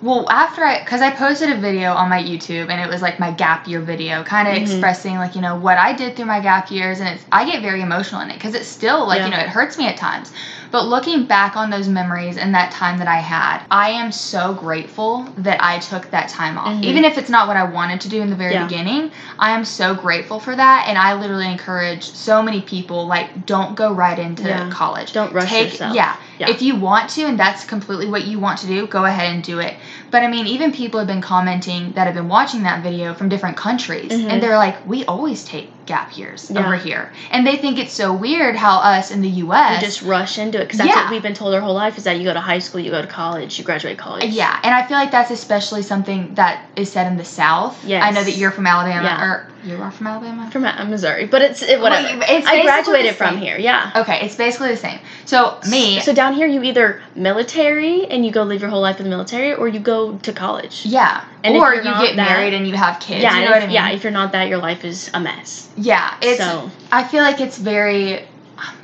well 0.00 0.30
after 0.30 0.62
I 0.62 0.78
because 0.78 1.00
I 1.00 1.10
posted 1.10 1.50
a 1.50 1.56
video 1.56 1.92
on 1.92 2.08
my 2.08 2.22
YouTube 2.22 2.68
and 2.70 2.80
it 2.80 2.88
was 2.88 3.02
like 3.02 3.18
my 3.18 3.32
gap 3.32 3.66
year 3.66 3.80
video, 3.80 4.22
kind 4.22 4.46
of 4.46 4.54
Mhm. 4.54 4.60
expressing 4.62 5.16
like 5.16 5.34
you 5.34 5.40
know 5.40 5.56
what 5.56 5.76
I 5.76 5.92
did 5.92 6.14
through 6.14 6.26
my 6.26 6.38
gap 6.40 6.70
years, 6.70 7.00
and 7.00 7.08
it's 7.08 7.24
I 7.32 7.44
get 7.44 7.62
very 7.62 7.80
emotional 7.82 8.20
in 8.20 8.30
it 8.30 8.34
because 8.34 8.54
it's 8.54 8.68
still 8.68 9.08
like 9.08 9.18
Yeah. 9.18 9.24
you 9.24 9.30
know 9.32 9.38
it 9.40 9.48
hurts 9.48 9.76
me 9.76 9.88
at 9.88 9.96
times. 9.96 10.30
But 10.70 10.86
looking 10.86 11.24
back 11.24 11.56
on 11.56 11.70
those 11.70 11.88
memories 11.88 12.36
and 12.36 12.54
that 12.54 12.72
time 12.72 12.98
that 12.98 13.08
I 13.08 13.16
had, 13.16 13.60
I 13.70 13.90
am 13.90 14.12
so 14.12 14.52
grateful 14.52 15.26
that 15.38 15.62
I 15.62 15.78
took 15.78 16.10
that 16.10 16.28
time 16.28 16.58
off. 16.58 16.68
Mhm. 16.76 16.84
Even 16.84 17.04
if 17.04 17.16
it's 17.16 17.30
not 17.30 17.48
what 17.48 17.56
I 17.56 17.64
wanted 17.64 18.02
to 18.02 18.08
do 18.08 18.20
in 18.20 18.30
the 18.30 18.36
very 18.36 18.52
Yeah. 18.54 18.64
beginning, 18.64 19.10
I 19.38 19.50
am 19.50 19.64
so 19.64 19.94
grateful 19.94 20.40
for 20.40 20.54
that. 20.54 20.84
And 20.88 20.98
I 20.98 21.14
literally 21.14 21.50
encourage 21.50 22.04
so 22.12 22.42
many 22.42 22.60
people 22.60 23.06
like 23.06 23.46
don't 23.46 23.74
go 23.74 23.92
right 23.92 24.18
into 24.18 24.48
Yeah. 24.48 24.68
college. 24.70 25.12
Don't 25.12 25.32
rush 25.32 25.48
Take 25.48 25.70
yourself. 25.72 25.94
yeah. 25.94 26.14
Yeah. 26.38 26.50
If 26.50 26.62
you 26.62 26.76
want 26.76 27.10
to 27.10 27.24
and 27.24 27.38
that's 27.38 27.64
completely 27.64 28.06
what 28.06 28.24
you 28.26 28.38
want 28.38 28.58
to 28.60 28.66
do, 28.66 28.86
go 28.86 29.04
ahead 29.04 29.32
and 29.34 29.42
do 29.42 29.58
it. 29.58 29.74
But 30.10 30.22
I 30.22 30.28
mean, 30.28 30.46
even 30.46 30.72
people 30.72 30.98
have 31.00 31.06
been 31.06 31.20
commenting 31.20 31.92
that 31.92 32.06
have 32.06 32.14
been 32.14 32.28
watching 32.28 32.62
that 32.62 32.82
video 32.82 33.14
from 33.14 33.28
different 33.28 33.56
countries 33.56 34.10
Mhm. 34.10 34.30
and 34.30 34.42
they're 34.42 34.56
like, 34.56 34.76
"We 34.86 35.04
always 35.04 35.44
take 35.44 35.70
gap 35.86 36.16
years 36.16 36.50
Yeah. 36.52 36.60
over 36.64 36.76
here." 36.76 37.12
And 37.30 37.46
they 37.46 37.56
think 37.56 37.78
it's 37.78 37.92
so 37.92 38.12
weird 38.12 38.56
how 38.56 38.78
us 38.78 39.10
in 39.10 39.20
the 39.22 39.28
US 39.28 39.80
you 39.82 39.86
just 39.86 40.02
rush 40.02 40.38
into 40.38 40.58
it 40.58 40.64
because 40.64 40.78
that's 40.78 40.90
Yeah. 40.90 41.02
what 41.04 41.10
we've 41.10 41.22
been 41.22 41.34
told 41.34 41.54
our 41.54 41.60
whole 41.60 41.74
life 41.74 41.98
is 41.98 42.04
that 42.04 42.16
you 42.18 42.24
go 42.24 42.32
to 42.34 42.40
high 42.40 42.58
school, 42.58 42.80
you 42.80 42.90
go 42.90 43.00
to 43.02 43.06
college, 43.06 43.58
you 43.58 43.64
graduate 43.64 43.98
college. 43.98 44.24
Yeah, 44.26 44.56
and 44.62 44.74
I 44.74 44.82
feel 44.82 44.96
like 44.96 45.10
that's 45.10 45.30
especially 45.30 45.82
something 45.82 46.32
that 46.34 46.58
is 46.76 46.90
said 46.90 47.06
in 47.06 47.16
the 47.16 47.24
South. 47.24 47.76
Yes. 47.84 48.02
I 48.04 48.10
know 48.10 48.22
that 48.22 48.36
you're 48.36 48.50
from 48.50 48.66
Alabama, 48.66 49.02
Yeah. 49.04 49.22
or 49.24 49.46
you 49.64 49.80
are 49.82 49.90
from 49.90 50.06
Alabama. 50.06 50.48
From 50.50 50.64
uh, 50.64 50.84
Missouri, 50.86 51.26
but 51.26 51.42
it's 51.42 51.62
it, 51.62 51.80
whatever. 51.80 52.06
Well, 52.18 52.26
it's 52.28 52.46
I 52.46 52.62
graduated 52.62 53.16
from 53.16 53.36
here. 53.38 53.56
Yeah. 53.58 53.90
Okay, 53.96 54.20
it's 54.22 54.36
basically 54.36 54.70
the 54.70 54.76
same. 54.76 54.98
So 55.26 55.54
me, 55.68 56.00
So 56.00 56.12
down 56.14 56.32
here, 56.34 56.46
you 56.46 56.62
either 56.62 57.00
military 57.14 58.06
and 58.10 58.24
you 58.24 58.30
go 58.32 58.42
live 58.42 58.60
your 58.60 58.70
whole 58.70 58.80
life 58.80 58.98
in 58.98 59.04
the 59.04 59.10
military, 59.10 59.52
or 59.54 59.68
you 59.68 59.80
go 59.80 59.97
to 60.22 60.32
college. 60.32 60.84
yeah, 60.86 61.24
And 61.44 61.56
or 61.56 61.74
you 61.74 61.82
get 61.82 62.16
that- 62.16 62.16
married 62.16 62.54
and 62.54 62.66
you 62.66 62.74
have 62.74 63.00
kids. 63.00 63.22
yeah, 63.22 63.38
you 63.38 63.44
know 63.48 63.56
if, 63.56 63.62
I 63.62 63.66
mean? 63.66 63.74
yeah. 63.74 63.90
If 63.90 64.02
you're 64.04 64.12
not 64.12 64.32
that, 64.32 64.48
your 64.48 64.58
life 64.58 64.84
is 64.84 65.10
a 65.14 65.20
mess. 65.20 65.68
Yeah, 65.76 66.16
it's. 66.22 66.38
so 66.38 66.70
I 66.92 67.04
feel 67.04 67.22
like 67.22 67.40
it's 67.40 67.58
very. 67.58 68.24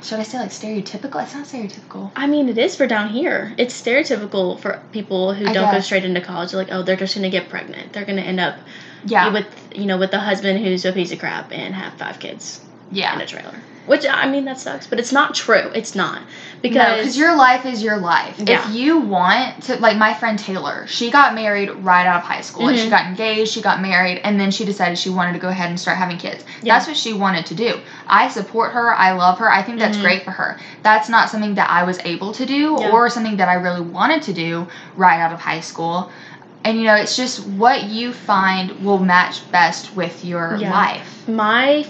Should 0.01 0.19
I 0.19 0.23
say 0.23 0.39
like 0.39 0.51
stereotypical? 0.51 1.21
It's 1.23 1.33
not 1.35 1.45
stereotypical. 1.45 2.09
I 2.15 2.27
mean, 2.27 2.47
it 2.47 2.57
is 2.57 2.75
for 2.77 2.87
down 2.87 3.09
here. 3.09 3.53
It's 3.57 3.73
stereotypical 3.81 4.57
for 4.59 4.81
people 4.93 5.33
who 5.33 5.45
I 5.47 5.53
don't 5.53 5.71
go 5.71 5.79
straight 5.81 6.05
into 6.05 6.21
college. 6.21 6.53
Like, 6.53 6.69
oh, 6.71 6.81
they're 6.83 6.95
just 6.95 7.13
gonna 7.15 7.29
get 7.29 7.49
pregnant. 7.49 7.91
They're 7.91 8.05
gonna 8.05 8.21
end 8.21 8.39
up 8.39 8.55
Yeah, 9.05 9.31
with 9.33 9.45
you 9.75 9.85
know 9.85 9.97
with 9.97 10.11
the 10.11 10.19
husband 10.19 10.59
who's 10.63 10.85
a 10.85 10.93
piece 10.93 11.11
of 11.11 11.19
crap 11.19 11.51
and 11.51 11.75
have 11.75 11.93
five 11.95 12.19
kids 12.19 12.61
Yeah. 12.91 13.13
in 13.15 13.21
a 13.21 13.25
trailer. 13.27 13.55
Which 13.85 14.05
I 14.07 14.25
mean, 14.27 14.45
that 14.45 14.59
sucks, 14.59 14.87
but 14.87 14.97
it's 14.97 15.11
not 15.11 15.35
true. 15.35 15.69
It's 15.75 15.93
not 15.93 16.21
Because 16.69 16.85
because 16.85 16.97
because 17.05 17.17
your 17.17 17.35
life 17.35 17.65
is 17.65 17.83
your 17.83 17.97
life. 17.97 18.35
Yeah. 18.39 18.67
If 18.69 18.75
you 18.75 18.97
want 18.99 19.63
to, 19.63 19.77
like 19.77 19.97
my 19.97 20.13
friend 20.13 20.37
Taylor, 20.37 20.85
she 20.87 21.11
got 21.11 21.35
married 21.35 21.69
right 21.69 22.05
out 22.05 22.17
of 22.17 22.23
high 22.23 22.41
school. 22.41 22.65
Like 22.65 22.77
she 22.77 22.87
Mhm. 22.87 22.89
got 22.89 23.05
engaged, 23.05 23.51
she 23.51 23.61
got 23.61 23.81
married, 23.81 24.19
and 24.23 24.39
then 24.39 24.51
she 24.51 24.65
decided 24.65 24.97
she 24.97 25.09
wanted 25.09 25.33
to 25.33 25.39
go 25.39 25.49
ahead 25.49 25.69
and 25.69 25.79
start 25.79 25.97
having 25.97 26.17
kids. 26.17 26.43
Yeah. 26.61 26.73
That's 26.75 26.87
what 26.87 26.97
she 26.97 27.13
wanted 27.13 27.45
to 27.47 27.55
do. 27.55 27.79
I 28.07 28.29
support 28.29 28.73
her. 28.73 28.93
I 28.93 29.11
love 29.11 29.37
her. 29.39 29.51
I 29.51 29.61
think 29.61 29.79
that's 29.79 29.97
Mhm. 29.97 30.01
great 30.01 30.23
for 30.23 30.31
her. 30.31 30.57
That's 30.83 31.09
not 31.09 31.29
something 31.29 31.55
that 31.55 31.69
I 31.69 31.83
was 31.83 31.99
able 32.05 32.31
to 32.33 32.45
do, 32.45 32.77
Yeah. 32.79 32.89
or 32.89 33.09
something 33.09 33.37
that 33.37 33.47
I 33.49 33.55
really 33.55 33.81
wanted 33.81 34.21
to 34.23 34.33
do 34.33 34.67
right 34.95 35.19
out 35.19 35.31
of 35.31 35.39
high 35.41 35.61
school. 35.61 36.11
And 36.63 36.79
you 36.79 36.85
know, 36.87 36.95
it's 36.95 37.15
just 37.15 37.45
what 37.45 37.83
you 37.83 38.11
find 38.11 38.83
will 38.83 38.97
match 38.97 39.49
best 39.51 39.95
with 39.95 40.25
your 40.25 40.57
Yeah. 40.59 40.71
life. 40.71 41.11
my 41.27 41.83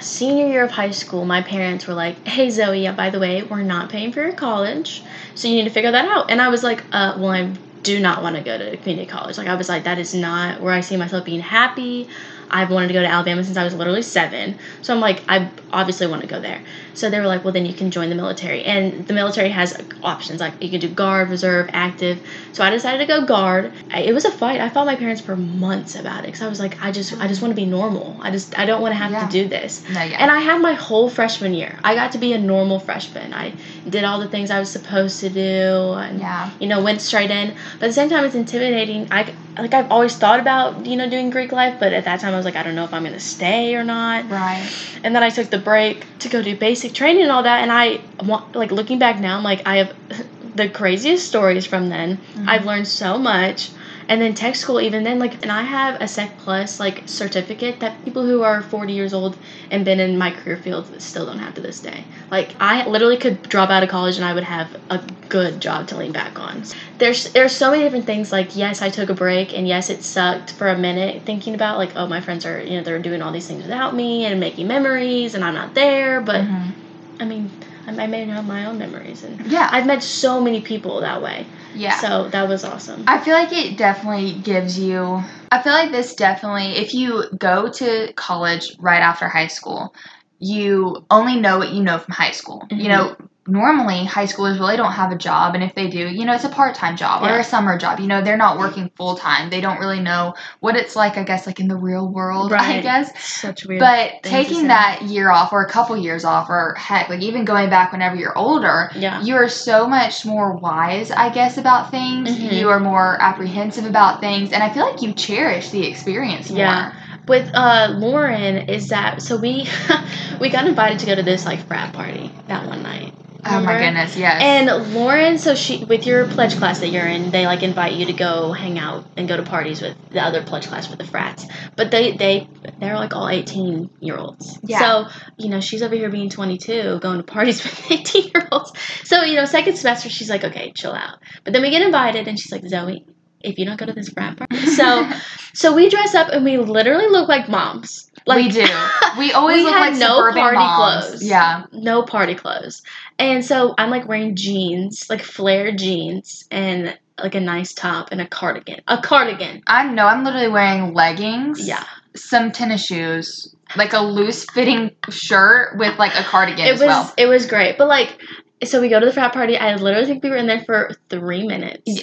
senior 0.00 0.46
year 0.46 0.64
of 0.64 0.70
high 0.70 0.90
school, 0.90 1.24
my 1.24 1.42
parents 1.42 1.86
were 1.86 1.94
like, 1.94 2.26
"Hey 2.26 2.50
Zoe, 2.50 2.82
yeah, 2.84 2.92
by 2.92 3.10
the 3.10 3.18
way, 3.18 3.42
we're 3.42 3.62
not 3.62 3.88
paying 3.90 4.12
for 4.12 4.20
your 4.20 4.32
college, 4.32 5.02
so 5.34 5.48
you 5.48 5.56
need 5.56 5.64
to 5.64 5.70
figure 5.70 5.90
that 5.90 6.04
out." 6.04 6.30
And 6.30 6.40
I 6.40 6.48
was 6.48 6.62
like, 6.62 6.84
"Uh, 6.92 7.16
well, 7.18 7.30
I 7.30 7.52
do 7.86 8.00
not 8.00 8.20
want 8.20 8.34
to 8.34 8.42
go 8.42 8.58
to 8.58 8.76
community 8.78 9.06
college. 9.06 9.38
Like, 9.38 9.46
I 9.46 9.54
was 9.54 9.68
like, 9.68 9.84
that 9.84 9.98
is 9.98 10.12
not 10.12 10.60
where 10.60 10.72
I 10.72 10.80
see 10.80 10.96
myself 10.96 11.24
being 11.24 11.40
happy. 11.40 12.08
I've 12.50 12.70
wanted 12.70 12.88
to 12.88 12.94
go 12.94 13.02
to 13.02 13.08
Alabama 13.08 13.42
since 13.44 13.56
I 13.56 13.64
was 13.64 13.74
literally 13.74 14.02
seven, 14.02 14.58
so 14.82 14.94
I'm 14.94 15.00
like, 15.00 15.22
I 15.28 15.50
obviously 15.72 16.06
want 16.06 16.22
to 16.22 16.28
go 16.28 16.40
there." 16.40 16.62
So 16.94 17.10
they 17.10 17.18
were 17.20 17.26
like, 17.26 17.44
"Well, 17.44 17.52
then 17.52 17.66
you 17.66 17.74
can 17.74 17.90
join 17.90 18.08
the 18.08 18.14
military, 18.14 18.64
and 18.64 19.06
the 19.06 19.12
military 19.14 19.50
has 19.50 19.76
options 20.02 20.40
like 20.40 20.54
you 20.62 20.70
can 20.70 20.80
do 20.80 20.88
guard, 20.88 21.30
reserve, 21.30 21.68
active." 21.72 22.20
So 22.52 22.64
I 22.64 22.70
decided 22.70 22.98
to 22.98 23.06
go 23.06 23.24
guard. 23.26 23.72
It 23.94 24.14
was 24.14 24.24
a 24.24 24.30
fight. 24.30 24.60
I 24.60 24.68
fought 24.68 24.86
my 24.86 24.96
parents 24.96 25.20
for 25.20 25.36
months 25.36 25.94
about 25.94 26.20
it 26.20 26.26
because 26.26 26.42
I 26.42 26.48
was 26.48 26.58
like, 26.60 26.82
I 26.82 26.90
just, 26.92 27.12
I 27.20 27.28
just 27.28 27.42
want 27.42 27.52
to 27.52 27.56
be 27.56 27.66
normal. 27.66 28.16
I 28.20 28.30
just, 28.30 28.58
I 28.58 28.64
don't 28.64 28.80
want 28.80 28.92
to 28.92 28.96
have 28.98 29.10
Yeah. 29.12 29.26
to 29.26 29.32
do 29.32 29.48
this. 29.48 29.82
No, 29.90 30.02
yeah. 30.02 30.16
And 30.18 30.30
I 30.30 30.40
had 30.40 30.60
my 30.62 30.72
whole 30.72 31.10
freshman 31.10 31.52
year. 31.54 31.78
I 31.84 31.94
got 31.94 32.12
to 32.12 32.18
be 32.18 32.32
a 32.32 32.38
normal 32.38 32.78
freshman. 32.78 33.34
I 33.34 33.52
did 33.88 34.04
all 34.04 34.18
the 34.20 34.28
things 34.28 34.50
I 34.50 34.58
was 34.58 34.70
supposed 34.70 35.20
to 35.20 35.28
do, 35.28 35.92
and 35.98 36.18
yeah. 36.20 36.50
you 36.60 36.66
know, 36.68 36.82
went 36.82 37.00
straight 37.02 37.30
in. 37.30 37.54
But 37.78 37.84
at 37.86 37.88
the 37.88 37.92
same 37.92 38.08
time, 38.08 38.24
it's 38.24 38.34
intimidating. 38.34 39.08
I, 39.10 39.34
like 39.58 39.74
I've 39.74 39.90
always 39.90 40.16
thought 40.16 40.40
about 40.40 40.86
you 40.86 40.96
know 40.96 41.08
doing 41.08 41.30
Greek 41.30 41.52
life, 41.52 41.76
but 41.80 41.92
at 41.92 42.04
that 42.04 42.20
time 42.20 42.34
I 42.34 42.36
was 42.36 42.44
like 42.44 42.56
I 42.56 42.62
don't 42.62 42.74
know 42.74 42.84
if 42.84 42.92
I'm 42.92 43.04
gonna 43.04 43.20
stay 43.20 43.74
or 43.74 43.84
not. 43.84 44.28
Right. 44.30 44.68
And 45.02 45.14
then 45.14 45.22
I 45.22 45.30
took 45.30 45.50
the 45.50 45.58
break 45.58 46.04
to 46.20 46.28
go 46.28 46.42
do 46.42 46.56
basic 46.56 46.92
training 46.92 47.22
and 47.22 47.32
all 47.32 47.42
that, 47.42 47.62
and 47.62 47.72
I 47.72 48.00
want 48.24 48.54
like 48.54 48.70
looking 48.70 48.98
back 48.98 49.20
now, 49.20 49.36
I'm 49.36 49.44
like 49.44 49.66
I 49.66 49.76
have 49.78 49.94
the 50.54 50.68
craziest 50.68 51.26
stories 51.26 51.66
from 51.66 51.88
then. 51.88 52.18
Mhm. 52.34 52.48
I've 52.48 52.64
learned 52.66 52.88
so 52.88 53.18
much. 53.18 53.70
And 54.08 54.20
then 54.20 54.34
tech 54.34 54.54
school, 54.54 54.80
even 54.80 55.02
then, 55.02 55.18
like, 55.18 55.42
and 55.42 55.50
I 55.50 55.62
have 55.62 56.00
a 56.00 56.06
Sec 56.06 56.38
Plus 56.38 56.78
like 56.78 57.02
certificate 57.06 57.80
that 57.80 58.04
people 58.04 58.24
who 58.24 58.42
are 58.42 58.62
40 58.62 58.92
years 58.92 59.12
old 59.12 59.36
and 59.70 59.84
been 59.84 59.98
in 59.98 60.16
my 60.16 60.30
career 60.30 60.56
field 60.56 60.88
still 61.02 61.26
don't 61.26 61.40
have 61.40 61.54
to 61.56 61.60
this 61.60 61.80
day. 61.80 62.04
Like, 62.30 62.54
I 62.60 62.86
literally 62.86 63.16
could 63.16 63.42
drop 63.48 63.68
out 63.70 63.82
of 63.82 63.88
college 63.88 64.16
and 64.16 64.24
I 64.24 64.32
would 64.32 64.44
have 64.44 64.76
a 64.90 65.00
good 65.28 65.60
job 65.60 65.88
to 65.88 65.96
lean 65.96 66.12
back 66.12 66.38
on. 66.38 66.62
There's 66.98 67.32
there's 67.32 67.54
so 67.54 67.72
many 67.72 67.82
different 67.82 68.06
things. 68.06 68.30
Like, 68.30 68.54
yes, 68.54 68.80
I 68.80 68.90
took 68.90 69.10
a 69.10 69.14
break, 69.14 69.56
and 69.56 69.66
yes, 69.66 69.90
it 69.90 70.02
sucked 70.04 70.52
for 70.52 70.68
a 70.68 70.78
minute 70.78 71.22
thinking 71.24 71.54
about 71.54 71.78
like, 71.78 71.90
oh, 71.96 72.06
my 72.06 72.20
friends 72.20 72.46
are 72.46 72.62
you 72.62 72.78
know 72.78 72.84
they're 72.84 73.00
doing 73.00 73.22
all 73.22 73.32
these 73.32 73.48
things 73.48 73.62
without 73.62 73.94
me 73.94 74.24
and 74.24 74.38
making 74.38 74.68
memories, 74.68 75.34
and 75.34 75.44
I'm 75.44 75.54
not 75.54 75.74
there. 75.74 76.20
But 76.20 76.44
Mhm. 76.44 76.72
I 77.18 77.24
mean, 77.24 77.50
I, 77.86 78.04
I 78.04 78.06
made 78.06 78.28
my 78.28 78.66
own 78.66 78.78
memories, 78.78 79.24
and 79.24 79.40
Yeah. 79.46 79.68
I've 79.72 79.86
met 79.86 80.02
so 80.02 80.40
many 80.40 80.60
people 80.60 81.00
that 81.00 81.20
way. 81.22 81.46
Yeah. 81.76 81.98
So 82.00 82.28
that 82.30 82.48
was 82.48 82.64
awesome. 82.64 83.04
I 83.06 83.18
feel 83.18 83.34
like 83.34 83.52
it 83.52 83.76
definitely 83.76 84.34
gives 84.34 84.78
you. 84.78 85.22
I 85.52 85.62
feel 85.62 85.72
like 85.72 85.92
this 85.92 86.14
definitely, 86.14 86.76
if 86.76 86.94
you 86.94 87.24
go 87.38 87.70
to 87.70 88.12
college 88.14 88.76
right 88.78 89.00
after 89.00 89.28
high 89.28 89.46
school, 89.46 89.94
you 90.38 91.04
only 91.10 91.40
know 91.40 91.58
what 91.58 91.70
you 91.70 91.82
know 91.82 91.98
from 91.98 92.14
high 92.14 92.32
school. 92.32 92.66
Mhm. 92.70 92.82
You 92.82 92.88
know, 92.88 93.16
normally 93.48 94.04
high 94.04 94.24
schoolers 94.26 94.58
really 94.58 94.76
don't 94.76 94.92
have 94.92 95.12
a 95.12 95.16
job, 95.16 95.54
and 95.54 95.62
if 95.64 95.74
they 95.74 95.88
do, 95.88 95.98
you 95.98 96.24
know, 96.24 96.34
it's 96.34 96.44
a 96.44 96.48
part 96.48 96.74
time 96.74 96.96
job 96.96 97.22
or 97.22 97.38
a 97.38 97.44
summer 97.44 97.78
job. 97.78 98.00
You 98.00 98.06
know, 98.06 98.22
they're 98.22 98.36
not 98.36 98.58
working 98.58 98.90
full 98.96 99.16
time. 99.16 99.50
They 99.50 99.60
don't 99.60 99.78
really 99.78 100.00
know 100.00 100.34
what 100.60 100.76
it's 100.76 100.96
like, 100.96 101.16
I 101.16 101.22
guess, 101.24 101.46
like 101.46 101.60
in 101.60 101.68
the 101.68 101.76
real 101.76 102.08
world, 102.12 102.52
I 102.52 102.56
Right. 102.56 102.82
guess. 102.82 103.10
Such 103.40 103.64
weird. 103.66 103.80
But 103.80 104.22
taking 104.22 104.68
that 104.68 105.02
year 105.02 105.30
off, 105.30 105.52
or 105.52 105.62
a 105.62 105.68
couple 105.68 105.96
years 105.96 106.24
off, 106.24 106.48
or 106.48 106.74
heck, 106.78 107.08
like 107.08 107.22
even 107.22 107.44
going 107.44 107.70
back 107.70 107.92
whenever 107.92 108.16
you're 108.16 108.36
older, 108.36 108.90
yeah. 108.94 109.22
you 109.22 109.34
are 109.36 109.48
so 109.48 109.86
much 109.86 110.24
more 110.26 110.56
wise, 110.56 111.10
I 111.10 111.30
guess, 111.30 111.56
about 111.58 111.90
things. 111.90 112.30
Mhm. 112.30 112.52
You 112.52 112.68
are 112.70 112.80
more 112.80 113.16
apprehensive 113.20 113.86
about 113.86 114.20
things, 114.20 114.52
and 114.52 114.62
I 114.62 114.70
feel 114.70 114.84
like 114.84 115.02
you 115.02 115.12
cherish 115.12 115.70
the 115.70 115.86
experience 115.86 116.50
more. 116.50 116.58
Yeah. 116.60 116.92
With 117.28 117.50
uh 117.54 117.88
Lauren 117.96 118.68
is 118.68 118.88
that 118.90 119.20
so 119.20 119.36
we 119.36 119.68
we 120.40 120.48
got 120.48 120.66
invited 120.66 121.00
to 121.00 121.06
go 121.06 121.14
to 121.16 121.22
this 121.22 121.44
like 121.44 121.66
frat 121.66 121.92
party 121.92 122.30
that 122.46 122.66
one 122.66 122.82
night. 122.82 123.12
Oh 123.48 123.60
my 123.60 123.78
goodness, 123.78 124.16
yes. 124.16 124.42
And 124.42 124.94
Lauren, 124.94 125.38
so 125.38 125.54
she 125.54 125.84
with 125.84 126.06
your 126.06 126.26
pledge 126.28 126.56
class 126.56 126.80
that 126.80 126.88
you're 126.88 127.06
in, 127.06 127.30
they 127.30 127.46
like 127.46 127.62
invite 127.62 127.94
you 127.94 128.06
to 128.06 128.12
go 128.12 128.52
hang 128.52 128.78
out 128.78 129.06
and 129.16 129.28
go 129.28 129.36
to 129.36 129.42
parties 129.42 129.80
with 129.80 129.96
the 130.10 130.20
other 130.20 130.42
pledge 130.42 130.66
class 130.66 130.88
with 130.88 130.98
the 130.98 131.06
frats. 131.06 131.46
But 131.76 131.90
they 131.90 132.16
they 132.16 132.48
they're 132.80 132.96
like 132.96 133.14
all 133.14 133.28
18 133.28 133.90
year 134.00 134.16
olds. 134.16 134.58
Yeah. 134.62 134.78
So 134.78 135.10
you 135.38 135.48
know 135.48 135.60
she's 135.60 135.82
over 135.82 135.94
here 135.94 136.10
being 136.10 136.30
22, 136.30 136.98
going 137.00 137.18
to 137.18 137.24
parties 137.24 137.62
with 137.64 137.90
18 137.90 138.30
year 138.34 138.48
olds. 138.50 138.72
So 139.04 139.22
you 139.22 139.36
know 139.36 139.44
second 139.44 139.76
semester 139.76 140.08
she's 140.08 140.30
like 140.30 140.44
okay 140.44 140.72
chill 140.72 140.92
out. 140.92 141.18
But 141.44 141.52
then 141.52 141.62
we 141.62 141.70
get 141.70 141.82
invited 141.82 142.28
and 142.28 142.38
she's 142.38 142.52
like 142.52 142.66
Zoe, 142.66 143.04
if 143.40 143.58
you 143.58 143.66
don't 143.66 143.78
go 143.78 143.86
to 143.86 143.92
this 143.92 144.08
frat 144.08 144.36
party, 144.36 144.66
so 144.66 145.08
so 145.54 145.74
we 145.74 145.88
dress 145.88 146.14
up 146.14 146.28
and 146.28 146.44
we 146.44 146.58
literally 146.58 147.08
look 147.08 147.28
like 147.28 147.48
moms. 147.48 148.05
Like 148.26 148.46
we 148.46 148.48
do. 148.48 148.66
We 149.18 149.32
always 149.32 149.56
we 149.58 149.64
look 149.64 149.72
had 149.74 149.90
like 149.92 149.98
no 149.98 150.30
party 150.32 150.58
moms. 150.58 151.06
clothes. 151.06 151.22
Yeah. 151.24 151.64
no 151.72 152.02
party 152.02 152.34
clothes. 152.34 152.82
And 153.18 153.42
so 153.42 153.74
I'm 153.78 153.88
like 153.88 154.06
wearing 154.06 154.36
jeans, 154.36 155.08
like 155.08 155.22
flare 155.22 155.74
jeans, 155.74 156.44
and 156.50 156.98
like 157.18 157.34
a 157.34 157.40
nice 157.40 157.72
top 157.72 158.08
and 158.12 158.20
a 158.20 158.26
cardigan. 158.28 158.82
A 158.88 159.00
cardigan. 159.00 159.62
I 159.66 159.88
know. 159.90 160.06
I'm 160.06 160.22
literally 160.22 160.48
wearing 160.48 160.92
leggings. 160.92 161.66
Yeah. 161.66 161.82
Some 162.14 162.52
tennis 162.52 162.84
shoes, 162.84 163.54
like 163.74 163.94
a 163.94 164.00
loose 164.00 164.44
fitting 164.52 164.90
shirt 165.08 165.78
with 165.78 165.98
like 165.98 166.14
a 166.14 166.22
cardigan 166.24 166.66
It 166.66 166.74
as 166.74 166.80
was 166.80 166.88
well. 166.88 167.14
it 167.16 167.26
was 167.26 167.46
great. 167.46 167.78
But 167.78 167.88
like 167.88 168.20
so 168.64 168.80
we 168.82 168.90
go 168.90 169.00
to 169.00 169.06
the 169.06 169.12
frat 169.12 169.32
party. 169.32 169.56
I 169.56 169.76
literally 169.76 170.06
think 170.06 170.22
we 170.22 170.28
were 170.30 170.36
in 170.36 170.46
there 170.46 170.64
for 170.64 170.90
three 171.08 171.46
minutes. 171.46 172.02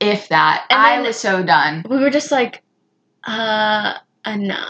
If 0.00 0.28
that, 0.28 0.66
And 0.70 0.80
I 0.80 1.00
was 1.00 1.16
so 1.16 1.42
done. 1.42 1.84
We 1.88 1.98
were 1.98 2.10
just 2.10 2.30
like, 2.30 2.62
uh, 3.24 3.94
uh 4.24 4.36
no. 4.36 4.64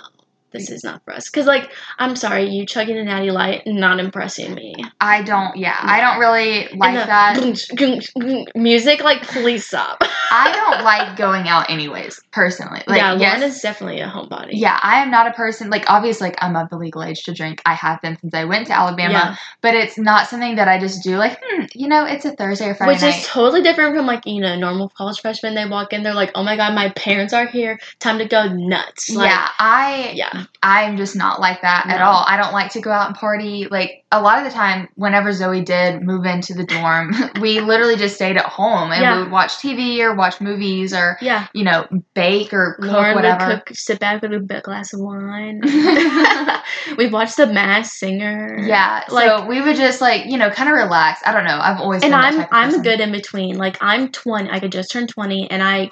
This 0.53 0.71
is 0.71 0.85
not 0.85 1.03
for 1.05 1.13
us. 1.15 1.29
Cause 1.29 1.47
like, 1.47 1.71
I'm 1.99 2.17
sorry, 2.17 2.49
you 2.49 2.67
chugging 2.67 2.99
a 2.99 3.05
natty 3.05 3.31
light, 3.31 3.63
not 3.67 3.99
impressing 4.01 4.55
me. 4.55 4.75
I 5.01 5.23
don't. 5.23 5.57
Yeah, 5.57 5.77
I 5.81 6.01
don't 6.01 6.19
really 6.21 6.69
like 6.77 6.95
the 6.95 8.13
that. 8.15 8.51
music. 8.55 9.03
Like, 9.03 9.23
please 9.27 9.67
stop. 9.67 10.03
I 10.31 10.51
don't 10.53 10.85
like 10.85 11.17
going 11.17 11.49
out 11.49 11.69
anyways, 11.71 12.21
personally. 12.31 12.83
Like, 12.87 12.99
yeah, 12.99 13.15
yes, 13.15 13.35
Lauren 13.39 13.43
is 13.51 13.61
definitely 13.61 14.01
a 14.01 14.09
homebody. 14.09 14.51
Yeah, 14.53 14.79
I 14.83 15.03
am 15.03 15.11
not 15.11 15.27
a 15.27 15.33
person 15.33 15.69
like 15.71 15.85
obviously 15.89 16.29
like 16.29 16.39
I'm 16.43 16.57
of 16.57 16.71
the 16.71 16.77
legal 16.79 17.03
age 17.03 17.25
to 17.25 17.33
drink. 17.35 17.61
I 17.67 17.75
have 17.75 18.01
been 18.01 18.19
since 18.19 18.33
I 18.35 18.45
went 18.45 18.67
to 18.69 18.73
Alabama, 18.73 19.13
Yeah. 19.13 19.37
but 19.61 19.75
it's 19.75 19.99
not 19.99 20.29
something 20.29 20.57
that 20.57 20.69
I 20.69 20.79
just 20.79 21.03
do 21.03 21.17
like, 21.17 21.39
hmm, 21.43 21.65
you 21.75 21.89
know, 21.89 22.05
it's 22.07 22.25
a 22.25 22.31
Thursday 22.35 22.69
or 22.69 22.75
Friday 22.75 22.93
Which 22.95 23.03
night. 23.03 23.19
is 23.19 23.27
totally 23.27 23.63
different 23.63 23.95
from 23.95 24.07
like, 24.07 24.27
you 24.27 24.41
know, 24.41 24.57
normal 24.57 24.89
college 24.89 25.21
freshmen. 25.21 25.55
They 25.55 25.67
walk 25.67 25.93
in, 25.93 26.03
they're 26.03 26.15
like, 26.15 26.31
oh 26.35 26.43
my 26.43 26.57
god, 26.57 26.75
my 26.75 26.89
parents 26.91 27.33
are 27.33 27.47
here. 27.47 27.79
Time 28.01 28.19
to 28.19 28.25
go 28.27 28.47
nuts. 28.49 29.11
Like, 29.11 29.29
yeah, 29.31 29.49
I 29.59 30.13
Yeah. 30.15 30.42
I'm 30.63 30.97
just 30.97 31.17
not 31.17 31.41
like 31.41 31.63
that 31.63 31.87
at 31.89 32.01
all. 32.03 32.25
I 32.27 32.37
don't 32.37 32.53
like 32.53 32.71
to 32.73 32.81
go 32.81 32.91
out 32.91 33.09
and 33.09 33.17
party. 33.17 33.67
Like 33.71 34.05
a 34.13 34.21
lot 34.23 34.39
of 34.39 34.45
the 34.45 34.51
time, 34.51 34.89
whenever 34.95 35.33
Zoe 35.33 35.63
did 35.63 36.03
move 36.03 36.25
into 36.25 36.55
the 36.55 36.65
dorm, 36.65 37.13
we 37.41 37.61
literally 37.61 37.97
just 37.97 38.15
stayed 38.15 38.37
at 38.37 38.47
home 38.47 38.93
and 38.93 39.03
Yeah. 39.03 39.17
we 39.17 39.23
would 39.25 39.33
watch 39.33 39.53
TV 39.55 40.01
or 40.01 40.15
watch 40.15 40.41
movies 40.41 40.93
or 40.95 41.17
Yeah. 41.21 41.47
you 41.55 41.65
know 41.65 41.87
bake 42.15 42.53
or 42.53 42.75
cook 42.81 42.91
Lauren 42.93 43.15
whatever. 43.15 43.47
would 43.49 43.67
cook, 43.67 43.77
sit 43.77 43.99
back 44.01 44.23
with 44.23 44.33
a 44.33 44.61
glass 44.63 44.93
of 44.93 45.01
wine. 45.01 45.61
we 46.97 47.09
watched 47.09 47.37
The 47.37 47.47
Masked 47.47 47.95
Singer. 47.97 48.59
Yeah, 48.61 49.05
Like- 49.11 49.29
so 49.29 49.47
we 49.47 49.61
would 49.61 49.77
just 49.77 50.01
like 50.01 50.27
you 50.27 50.39
know 50.39 50.51
kind 50.51 50.69
of 50.69 50.75
relax. 50.77 51.21
I 51.25 51.33
don't 51.33 51.45
know. 51.45 51.59
I've 51.61 51.81
always 51.81 52.03
and 52.03 52.11
been 52.13 52.21
I'm 52.21 52.47
I'm 52.51 52.69
person. 52.69 52.83
good 52.83 53.01
in 53.01 53.13
between. 53.13 53.57
Like 53.59 53.77
I'm 53.81 54.11
20. 54.11 54.51
I 54.51 54.61
could 54.61 54.73
just 54.73 54.91
turn 54.91 55.07
20, 55.07 55.51
and 55.51 55.63
I, 55.63 55.91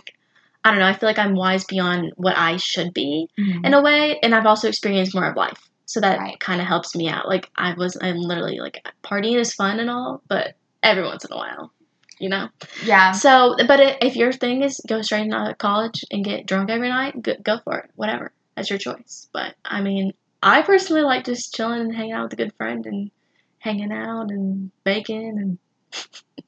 I 0.65 0.71
don't 0.71 0.81
know. 0.81 0.87
I 0.87 0.93
feel 0.93 1.09
like 1.09 1.19
I'm 1.19 1.35
wise 1.35 1.65
beyond 1.65 2.13
what 2.17 2.37
I 2.37 2.57
should 2.57 2.93
be 2.93 3.29
Mhm. 3.39 3.67
in 3.67 3.75
a 3.75 3.83
way, 3.83 4.19
and 4.23 4.35
I've 4.35 4.47
also 4.47 4.69
experienced 4.69 5.15
more 5.15 5.25
of 5.29 5.37
life, 5.37 5.69
so 5.87 6.01
that 6.01 6.19
Right. 6.19 6.39
kind 6.41 6.61
of 6.61 6.67
helps 6.67 6.95
me 6.95 7.09
out. 7.09 7.29
Like 7.29 7.51
I 7.57 7.73
was, 7.75 7.97
I'm 8.01 8.19
literally 8.19 8.59
like 8.61 8.87
partying 9.03 9.37
is 9.39 9.55
fun 9.55 9.81
and 9.81 9.89
all, 9.91 10.23
but 10.29 10.55
every 10.83 11.05
once 11.05 11.25
in 11.25 11.33
a 11.33 11.37
while, 11.37 11.73
you 12.19 12.29
know. 12.29 12.49
yeah, 12.83 13.13
So, 13.13 13.57
but 13.67 13.81
i- 13.81 13.99
if 14.03 14.17
your 14.17 14.33
thing 14.33 14.63
is 14.63 14.81
go 14.87 15.01
straight 15.03 15.23
into 15.23 15.55
college 15.59 16.05
and 16.11 16.25
get 16.25 16.47
drunk 16.47 16.71
every 16.71 16.89
night, 16.89 17.21
go, 17.23 17.35
go 17.43 17.59
for 17.65 17.79
it. 17.79 17.91
Whatever, 17.97 18.33
that's 18.57 18.71
your 18.71 18.79
choice. 18.79 19.29
But 19.33 19.55
I 19.65 19.81
mean, 19.81 20.13
I 20.43 20.63
personally 20.63 21.03
like 21.03 21.25
just 21.25 21.55
chilling 21.55 21.81
and 21.81 21.95
hanging 21.95 22.13
out 22.13 22.25
with 22.25 22.33
a 22.35 22.37
good 22.37 22.55
friend 22.55 22.85
and 22.87 23.11
hanging 23.59 23.93
out 23.93 24.31
and 24.31 24.71
baking 24.85 25.39
and 25.39 25.59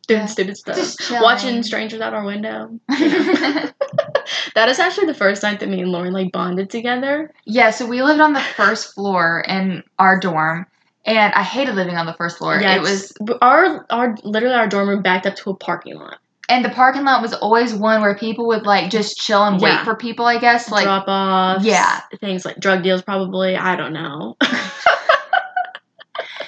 doing 0.08 0.20
Yeah. 0.20 0.26
stupid 0.26 0.56
stuff. 0.58 0.96
Watching 1.22 1.62
strangers 1.62 2.00
out 2.00 2.14
our 2.14 2.24
window. 2.24 2.78
that 2.88 4.68
is 4.68 4.78
actually 4.78 5.06
the 5.06 5.14
first 5.14 5.42
night 5.42 5.60
that 5.60 5.68
me 5.68 5.80
and 5.80 5.90
Lauren 5.90 6.12
like 6.12 6.32
bonded 6.32 6.70
together. 6.70 7.32
yeah, 7.44 7.70
so 7.70 7.86
we 7.86 8.02
lived 8.02 8.20
on 8.20 8.32
the 8.32 8.40
first 8.40 8.94
floor 8.94 9.44
in 9.46 9.82
our 9.98 10.18
dorm, 10.20 10.66
and 11.04 11.32
I 11.34 11.42
hated 11.42 11.74
living 11.74 11.96
on 11.96 12.06
the 12.06 12.14
first 12.14 12.38
floor. 12.38 12.58
Yeah, 12.60 12.76
it 12.76 12.80
was, 12.82 13.12
our 13.40 13.86
our 13.90 14.16
literally 14.24 14.54
our 14.54 14.68
dorm 14.68 14.88
room 14.88 15.02
backed 15.02 15.26
up 15.26 15.36
to 15.36 15.50
a 15.50 15.56
parking 15.56 15.94
lot. 15.96 16.18
and 16.48 16.64
the 16.64 16.70
parking 16.70 17.04
lot 17.04 17.22
was 17.22 17.32
always 17.34 17.72
one 17.74 18.00
where 18.02 18.14
people 18.16 18.46
would 18.48 18.66
like 18.66 18.90
just 18.90 19.16
chill 19.16 19.42
and 19.44 19.60
Yeah. 19.60 19.78
wait 19.78 19.84
for 19.84 19.96
people. 19.96 20.26
I 20.26 20.38
guess 20.38 20.70
like 20.70 20.84
Drop 20.84 21.04
offs. 21.08 21.64
yeah. 21.64 22.00
Things 22.20 22.44
like 22.44 22.58
drug 22.58 22.82
deals, 22.82 23.02
probably. 23.02 23.56
I 23.56 23.76
don't 23.76 23.92
know. 23.92 24.36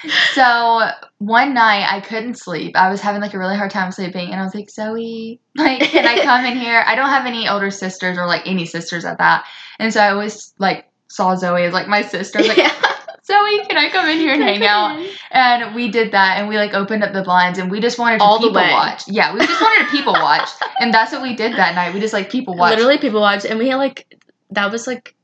So 0.33 0.81
one 1.19 1.53
night 1.53 1.87
I 1.89 2.01
couldn't 2.01 2.37
sleep. 2.37 2.75
I 2.75 2.89
was 2.89 2.99
having 2.99 3.21
like 3.21 3.33
a 3.33 3.39
really 3.39 3.55
hard 3.55 3.71
time 3.71 3.91
sleeping, 3.91 4.31
and 4.31 4.39
I 4.39 4.43
was 4.43 4.53
like, 4.53 4.69
Zoe, 4.69 5.39
like, 5.55 5.81
can 5.81 6.05
I 6.05 6.21
come 6.23 6.45
in 6.45 6.57
here? 6.57 6.83
I 6.85 6.95
don't 6.95 7.09
have 7.09 7.25
any 7.25 7.47
older 7.47 7.71
sisters 7.71 8.17
or 8.17 8.25
like 8.25 8.45
any 8.45 8.65
sisters 8.65 9.05
at 9.05 9.17
that, 9.19 9.45
and 9.79 9.93
so 9.93 10.01
I 10.01 10.11
always 10.11 10.53
like 10.59 10.89
saw 11.07 11.35
Zoe 11.35 11.63
as 11.63 11.73
like 11.73 11.87
my 11.87 12.01
sister. 12.01 12.39
I 12.39 12.41
was 12.41 12.49
like, 12.49 12.57
yeah. 12.57 12.71
Zoe, 13.25 13.65
can 13.65 13.75
I 13.75 13.89
come 13.89 14.07
in 14.07 14.19
here 14.19 14.33
and 14.33 14.43
hang 14.43 14.63
out? 14.63 15.03
And 15.31 15.73
we 15.73 15.89
did 15.89 16.11
that, 16.11 16.37
and 16.37 16.47
we 16.47 16.57
like 16.57 16.73
opened 16.73 17.03
up 17.03 17.13
the 17.13 17.23
blinds, 17.23 17.57
and 17.57 17.71
we 17.71 17.79
just 17.79 17.97
wanted 17.97 18.19
to 18.19 18.23
All 18.23 18.39
people 18.39 18.61
watch. 18.61 19.07
Yeah, 19.07 19.33
we 19.33 19.39
just 19.39 19.61
wanted 19.61 19.85
to 19.85 19.91
people 19.91 20.13
watch, 20.13 20.49
and 20.79 20.93
that's 20.93 21.11
what 21.11 21.23
we 21.23 21.35
did 21.35 21.53
that 21.53 21.73
night. 21.73 21.93
We 21.93 21.99
just 21.99 22.13
like 22.13 22.29
people 22.29 22.55
watched. 22.55 22.75
Literally, 22.77 22.99
people 22.99 23.21
watched, 23.21 23.45
and 23.45 23.57
we 23.57 23.69
had 23.69 23.77
like 23.77 24.21
that 24.51 24.71
was 24.71 24.85
like 24.85 25.15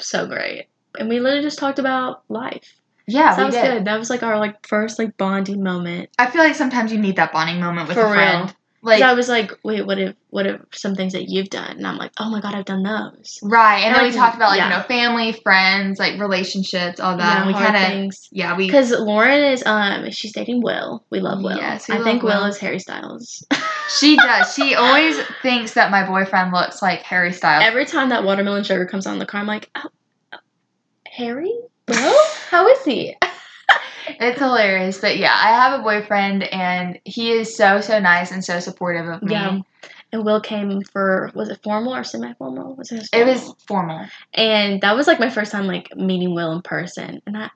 so 0.00 0.28
great, 0.28 0.68
and 0.98 1.08
we 1.08 1.18
literally 1.18 1.42
just 1.42 1.58
talked 1.58 1.80
about 1.80 2.22
life. 2.28 2.80
Yeah, 3.06 3.30
so 3.32 3.36
that 3.36 3.42
we 3.42 3.46
was 3.46 3.54
did. 3.54 3.72
good. 3.78 3.84
That 3.86 3.98
was 3.98 4.10
like 4.10 4.22
our 4.22 4.38
like 4.38 4.66
first 4.66 4.98
like 4.98 5.16
bonding 5.16 5.62
moment 5.62 6.08
I 6.18 6.30
feel 6.30 6.42
like 6.42 6.54
sometimes 6.54 6.92
you 6.92 6.98
need 6.98 7.16
that 7.16 7.32
bonding 7.32 7.60
moment 7.60 7.88
with 7.88 7.96
for 7.96 8.06
a 8.06 8.10
friend. 8.12 8.46
real. 8.46 8.56
Like, 8.86 9.02
I 9.02 9.14
was 9.14 9.30
like, 9.30 9.50
wait, 9.64 9.86
what 9.86 9.98
if 9.98 10.14
what 10.28 10.46
if 10.46 10.60
some 10.74 10.94
things 10.94 11.14
that 11.14 11.30
you've 11.30 11.48
done? 11.48 11.78
And 11.78 11.86
I'm 11.86 11.96
like, 11.96 12.12
oh 12.18 12.28
my 12.28 12.42
god, 12.42 12.54
I've 12.54 12.66
done 12.66 12.82
those. 12.82 13.38
right. 13.42 13.76
And, 13.78 13.86
And, 13.86 13.94
then 13.96 14.04
like, 14.04 14.12
we 14.12 14.18
talked 14.18 14.36
about 14.36 14.50
like 14.50 14.58
yeah. 14.58 14.68
you 14.70 14.76
know 14.76 14.82
family, 14.82 15.32
friends, 15.32 15.98
like 15.98 16.20
relationships, 16.20 17.00
all 17.00 17.16
that. 17.16 17.38
yeah, 17.38 17.46
we 17.46 17.54
kind 17.54 17.76
of 17.76 17.82
things. 17.82 18.28
yeah 18.30 18.54
we 18.54 18.66
Because 18.66 18.90
Lauren 18.90 19.42
is 19.42 19.62
um 19.64 20.10
she's 20.10 20.32
dating 20.34 20.60
Will. 20.62 21.02
We 21.08 21.20
love 21.20 21.42
Will. 21.42 21.56
Yes, 21.56 21.88
we 21.88 21.94
I 21.94 22.02
think 22.04 22.22
Will 22.22 22.40
Will. 22.42 22.44
is 22.44 22.58
Harry 22.58 22.78
Styles. 22.78 23.42
she 23.98 24.16
does. 24.28 24.54
She 24.54 24.74
always 24.74 25.16
thinks 25.40 25.72
that 25.74 25.90
my 25.90 26.06
boyfriend 26.06 26.52
looks 26.52 26.82
like 26.82 27.00
Harry 27.04 27.32
Styles. 27.32 27.64
Every 27.66 27.86
time 27.86 28.10
that 28.10 28.22
watermelon 28.24 28.64
sugar 28.64 28.84
comes 28.84 29.06
on 29.06 29.18
the 29.18 29.24
car, 29.24 29.40
I'm 29.40 29.46
like, 29.46 29.70
oh, 29.76 29.88
oh, 30.34 30.38
Harry, 31.10 31.54
Will, 31.88 32.16
how 32.54 32.68
is 32.68 32.84
he? 32.84 33.16
It's 34.06 34.38
hilarious, 34.38 35.00
but 35.00 35.16
yeah, 35.16 35.32
I 35.32 35.48
have 35.48 35.80
a 35.80 35.82
boyfriend 35.82 36.42
and 36.42 37.00
he 37.06 37.32
is 37.32 37.56
so 37.56 37.80
so 37.80 37.98
nice 37.98 38.30
and 38.30 38.44
so 38.44 38.60
supportive 38.60 39.08
of 39.08 39.22
me. 39.22 39.32
Yeah. 39.32 39.60
And 40.12 40.24
Will 40.26 40.42
came 40.42 40.82
for 40.82 41.32
was 41.34 41.48
it 41.48 41.60
formal 41.64 41.94
or 41.94 42.04
semi-formal? 42.04 42.76
Was 42.76 42.92
it? 42.92 42.96
his 42.96 43.08
It 43.14 43.24
was 43.24 43.54
formal. 43.66 44.06
and 44.34 44.82
that 44.82 44.94
was 44.94 45.06
like 45.06 45.18
my 45.18 45.30
first 45.30 45.52
time 45.52 45.66
like 45.66 45.96
meeting 45.96 46.34
Will 46.34 46.52
in 46.52 46.60
person, 46.60 47.22
and 47.26 47.34
I 47.34 47.50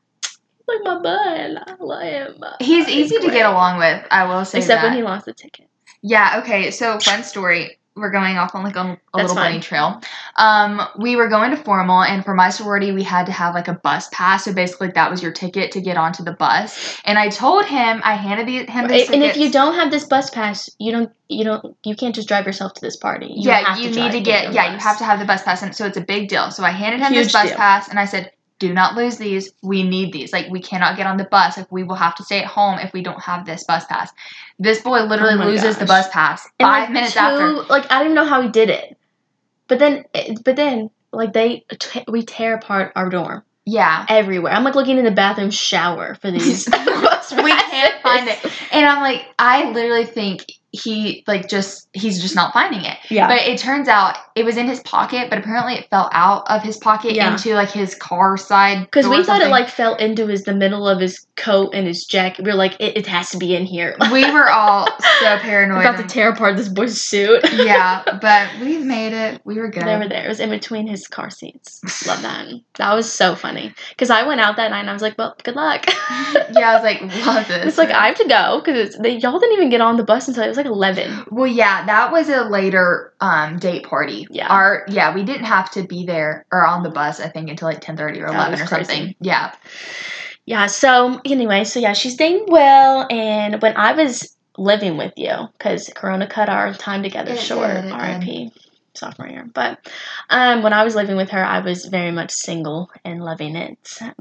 like 0.67 0.81
my 0.85 0.99
bud. 1.00 1.62
I 1.67 1.76
love 1.78 2.02
him. 2.02 2.43
He's 2.61 2.88
easy 2.88 3.19
to 3.19 3.31
get 3.31 3.45
along 3.45 3.78
with. 3.78 4.02
I 4.11 4.25
will 4.25 4.47
say 4.47 4.59
except 4.59 4.81
that. 4.81 4.88
when 4.88 4.97
he 4.97 5.02
lost 5.02 5.26
the 5.26 5.35
ticket. 5.35 5.69
Yeah, 6.02 6.40
okay. 6.43 6.71
So 6.71 6.99
fun 6.99 7.25
story. 7.25 7.78
We're 7.99 8.11
going 8.11 8.37
off 8.37 8.55
on 8.55 8.64
like 8.64 8.76
a, 8.76 8.99
a 9.14 9.17
little 9.17 9.35
fine. 9.35 9.52
bunny 9.52 9.61
trail. 9.61 10.00
Um, 10.37 10.81
we 10.99 11.17
were 11.17 11.28
going 11.28 11.50
to 11.50 11.57
formal, 11.57 12.02
and 12.02 12.25
for 12.25 12.35
my 12.35 12.50
sorority, 12.50 12.93
we 12.93 13.02
had 13.02 13.26
to 13.26 13.33
have 13.33 13.55
like 13.55 13.69
a 13.69 13.75
bus 13.75 14.09
pass. 14.12 14.45
So 14.45 14.52
basically, 14.52 14.88
that 14.88 15.11
was 15.11 15.23
your 15.23 15.33
ticket 15.33 15.73
to 15.73 15.81
get 15.81 15.97
onto 15.97 16.25
the 16.25 16.33
bus. 16.33 17.00
And 17.05 17.19
I 17.19 17.28
told 17.28 17.64
him, 17.64 18.00
I 18.05 18.14
handed 18.14 18.47
the, 18.47 18.71
him 18.71 18.88
the 18.88 19.12
and 19.12 19.23
if 19.23 19.37
you 19.37 19.50
don't 19.50 19.75
have 19.75 19.90
this 19.90 20.05
bus 20.05 20.31
pass, 20.31 20.71
you 20.78 20.93
don't 20.93 21.11
you 21.28 21.45
don't 21.45 21.76
you 21.85 21.95
can't 21.95 22.14
just 22.14 22.28
drive 22.28 22.47
yourself 22.47 22.75
to 22.75 22.81
this 22.81 22.97
party. 22.97 23.26
You 23.26 23.50
yeah, 23.50 23.75
have 23.75 23.78
you 23.78 23.93
to 23.93 24.00
need 24.00 24.12
to 24.12 24.21
get 24.21 24.45
your 24.45 24.52
yeah, 24.52 24.73
you 24.73 24.78
have 24.78 24.99
to 24.99 25.05
have 25.05 25.19
the 25.19 25.25
bus 25.25 25.43
pass, 25.43 25.62
and 25.62 25.75
so 25.75 25.87
it's 25.87 25.97
a 25.97 26.02
big 26.02 26.28
deal. 26.28 26.50
So 26.50 26.64
I 26.64 26.71
handed 26.71 27.00
him 27.00 27.12
Huge 27.12 27.26
this 27.26 27.33
bus 27.33 27.49
deal. 27.49 27.57
pass, 27.57 27.88
and 27.88 27.99
I 27.99 28.05
said, 28.05 28.33
"Do 28.59 28.73
not 28.75 28.95
lose 28.97 29.17
these. 29.19 29.53
We 29.62 29.83
need 29.83 30.12
these. 30.12 30.33
Like 30.33 30.49
we 30.50 30.61
cannot 30.61 30.97
get 30.97 31.07
on 31.07 31.17
the 31.17 31.25
bus. 31.25 31.57
Like 31.57 31.71
we 31.71 31.83
will 31.85 31.95
have 31.97 32.15
to 32.17 32.25
stay 32.25 32.41
at 32.41 32.47
home 32.47 32.79
if 32.79 32.93
we 32.93 33.03
don't 33.03 33.21
have 33.23 33.45
this 33.47 33.65
bus 33.65 33.85
pass." 33.87 34.11
This 34.59 34.81
boy 34.83 35.03
literally 35.03 35.35
Oh 35.35 35.38
my 35.38 35.47
loses 35.47 35.77
the 35.79 35.87
bus 35.87 36.09
pass 36.11 36.45
And, 36.59 36.67
five 36.67 36.83
like, 36.85 36.91
minutes 36.91 37.12
two- 37.15 37.19
after. 37.21 37.53
Like 37.65 37.87
I 37.91 37.99
don't 37.99 38.07
even 38.07 38.15
know 38.17 38.25
how 38.25 38.41
he 38.43 38.49
did 38.49 38.71
it, 38.71 38.97
but 39.69 39.79
then 39.79 40.05
eh, 40.15 40.35
but 40.45 40.57
then 40.57 40.91
like 41.12 41.33
they 41.33 41.65
t- 41.79 42.05
we 42.09 42.23
tear 42.25 42.55
apart 42.57 42.93
our 42.97 43.09
dorm 43.09 43.43
Yeah. 43.65 44.05
everywhere. 44.09 44.53
I'm 44.53 44.65
like 44.65 44.75
looking 44.75 44.99
in 44.99 45.05
the 45.05 45.11
bathroom 45.11 45.50
shower 45.50 46.15
for 46.17 46.31
these. 46.31 46.67
we 46.69 47.50
can't 47.53 48.03
find 48.03 48.29
it. 48.29 48.38
And 48.73 48.85
I'm 48.87 49.00
like, 49.03 49.27
I 49.38 49.71
literally 49.71 50.05
think 50.07 50.45
he 50.71 51.25
like 51.27 51.49
just 51.49 51.89
he's 51.95 52.21
just 52.21 52.35
not 52.35 52.53
finding 52.53 52.85
it. 52.85 52.99
Yeah. 53.09 53.27
But 53.27 53.39
it 53.47 53.59
turns 53.59 53.89
out 53.89 54.17
it 54.35 54.45
was 54.45 54.57
in 54.57 54.67
his 54.67 54.81
pocket, 54.81 55.31
but 55.31 55.39
apparently 55.39 55.75
it 55.75 55.89
fell 55.89 56.11
out 56.13 56.49
of 56.51 56.63
his 56.63 56.77
pocket 56.77 57.15
Yeah. 57.15 57.33
into 57.33 57.55
like 57.55 57.71
his 57.71 57.95
car 57.95 58.37
side. 58.37 58.83
Because 58.83 59.09
we 59.09 59.25
thought 59.25 59.41
it 59.41 59.49
like 59.49 59.69
fell 59.69 59.95
into 59.97 60.27
his 60.27 60.43
the 60.45 60.55
middle 60.55 60.87
of 60.87 61.01
his 61.01 61.27
coat 61.37 61.71
and 61.75 61.87
his 61.87 62.05
jacket. 62.05 62.45
We 62.45 62.51
were 62.51 62.57
like, 62.57 62.75
it, 62.81 62.97
it 62.99 63.07
has 63.07 63.31
to 63.31 63.39
be 63.39 63.57
in 63.57 63.65
here. 63.65 63.97
we 64.13 64.31
were 64.31 64.49
all 64.51 64.87
so 65.21 65.39
paranoid. 65.39 65.81
about 65.87 65.97
to 65.99 66.07
tear 66.07 66.31
apart 66.31 66.57
this 66.57 66.69
boy's 66.69 67.01
suit. 67.01 67.43
yeah, 67.53 68.03
but 68.21 68.49
we've 68.61 68.85
made 68.85 69.13
it. 69.15 69.41
We 69.45 69.59
were 69.59 69.69
good. 69.71 69.85
They 69.85 69.97
were 69.97 70.09
there. 70.09 70.27
It 70.27 70.29
was 70.29 70.41
in 70.41 70.51
between 70.51 70.87
his 70.87 71.09
car 71.09 71.31
seats. 71.31 71.81
Love 72.07 72.21
that. 72.23 72.47
That 72.75 72.93
was 72.95 73.11
so 73.11 73.35
funny. 73.35 73.73
Because 73.91 74.11
I 74.11 74.25
went 74.27 74.41
out 74.41 74.57
that 74.57 74.71
night 74.71 74.81
and 74.81 74.91
I 74.91 74.93
was 74.93 75.03
like, 75.03 75.17
well, 75.17 75.35
good 75.43 75.57
luck. 75.57 75.87
yeah, 75.89 76.71
I 76.71 76.75
was 76.75 76.83
like, 76.83 77.01
love 77.27 77.49
this. 77.49 77.67
it's 77.69 77.79
like, 77.79 77.91
I 77.91 78.07
have 78.09 78.17
to 78.19 78.29
go. 78.29 78.61
Because 78.65 78.95
they 78.97 79.17
y'all 79.17 79.39
didn't 79.39 79.55
even 79.57 79.71
get 79.71 79.81
on 79.81 79.97
the 79.97 80.05
bus 80.05 80.29
until 80.29 80.45
it 80.45 80.49
was 80.49 80.57
like 80.57 80.67
11. 80.69 81.27
Well, 81.31 81.47
yeah, 81.47 81.85
that 81.87 82.13
was 82.13 82.29
a 82.29 82.45
later 82.45 83.13
um, 83.21 83.59
date 83.59 83.85
party. 83.85 84.27
Yeah. 84.31 84.49
Our 84.49 84.85
yeah, 84.89 85.15
we 85.15 85.25
didn't 85.25 85.45
have 85.47 85.71
to 85.73 85.83
be 85.83 86.07
there 86.07 86.47
or 86.53 86.65
on 86.67 86.83
the 86.83 86.91
bus. 86.91 87.21
I 87.21 87.29
think 87.29 87.51
until 87.51 87.69
like 87.69 87.81
ten 87.81 87.97
thirty 87.97 88.21
or 88.21 88.29
That 88.29 88.35
eleven 88.35 88.61
or 88.61 88.67
crazy. 88.67 88.85
something. 88.85 89.15
Yeah. 89.21 89.55
Yeah, 90.47 90.67
so 90.67 91.21
anyway, 91.27 91.65
so 91.65 91.79
yeah, 91.79 91.93
she's 91.93 92.17
dating 92.17 92.47
Will 92.49 93.07
And 93.11 93.61
when 93.61 93.77
I 93.77 93.93
was 93.93 94.35
living 94.57 94.97
with 94.97 95.13
you, 95.17 95.35
because 95.59 95.91
Corona 95.95 96.27
cut 96.27 96.49
our 96.49 96.73
time 96.73 97.03
together 97.03 97.33
It 97.33 97.39
short, 97.39 97.71
RIP, 97.85 98.51
sophomore 98.99 99.28
year. 99.28 99.47
But 99.52 99.78
um, 100.31 100.62
when 100.62 100.73
I 100.73 100.85
was 100.85 100.95
living 100.95 101.17
with 101.17 101.31
her, 101.31 101.43
I 101.45 101.61
was 101.61 101.87
very 101.87 102.11
much 102.11 102.33
single 102.33 102.90
and 103.05 103.23
loving 103.23 103.57
it. 103.57 103.78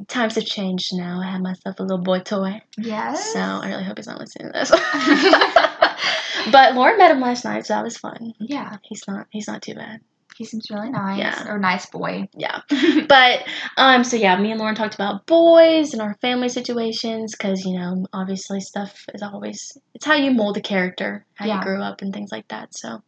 Times 0.07 0.35
have 0.35 0.45
changed 0.45 0.91
now. 0.93 1.19
I 1.21 1.31
have 1.31 1.41
myself 1.41 1.79
a 1.79 1.83
little 1.83 1.97
boy 2.03 2.19
toy. 2.19 2.61
Yes. 2.77 3.33
So 3.33 3.39
I 3.39 3.69
really 3.69 3.83
hope 3.83 3.97
he's 3.97 4.07
not 4.07 4.19
listening 4.19 4.51
to 4.53 4.59
this. 4.59 4.71
but 6.51 6.75
Lauren 6.75 6.97
met 6.97 7.11
him 7.11 7.19
last 7.21 7.43
night, 7.45 7.65
so 7.65 7.73
that 7.73 7.83
was 7.83 7.97
fun. 7.97 8.33
yeah, 8.39 8.77
He's 8.83 9.01
not 9.07 9.27
he's 9.31 9.47
not 9.47 9.61
too 9.61 9.75
bad. 9.75 9.99
he 10.37 10.45
seems 10.45 10.67
really 10.69 10.89
nice. 10.91 11.17
Yeah. 11.19 11.51
Or 11.51 11.57
nice 11.57 11.87
boy. 11.87 12.29
Yeah. 12.35 12.61
But 13.09 13.43
um 13.77 14.03
so 14.03 14.15
yeah, 14.17 14.39
me 14.39 14.51
and 14.51 14.59
Lauren 14.59 14.75
talked 14.75 14.93
about 14.95 15.25
boys 15.25 15.93
and 15.93 16.01
our 16.01 16.13
family 16.21 16.49
situations 16.49 17.33
cuz 17.35 17.65
you 17.65 17.77
know, 17.77 18.05
obviously 18.13 18.59
stuff 18.61 18.93
is 19.13 19.21
always 19.23 19.77
it's 19.95 20.05
how 20.05 20.13
you 20.13 20.31
mold 20.31 20.57
a 20.57 20.61
character, 20.61 21.25
how 21.33 21.45
Yeah. 21.47 21.55
you 21.57 21.61
grew 21.63 21.81
up 21.81 22.01
and 22.01 22.13
things 22.13 22.29
like 22.31 22.47
that. 22.49 22.75
So 22.77 23.01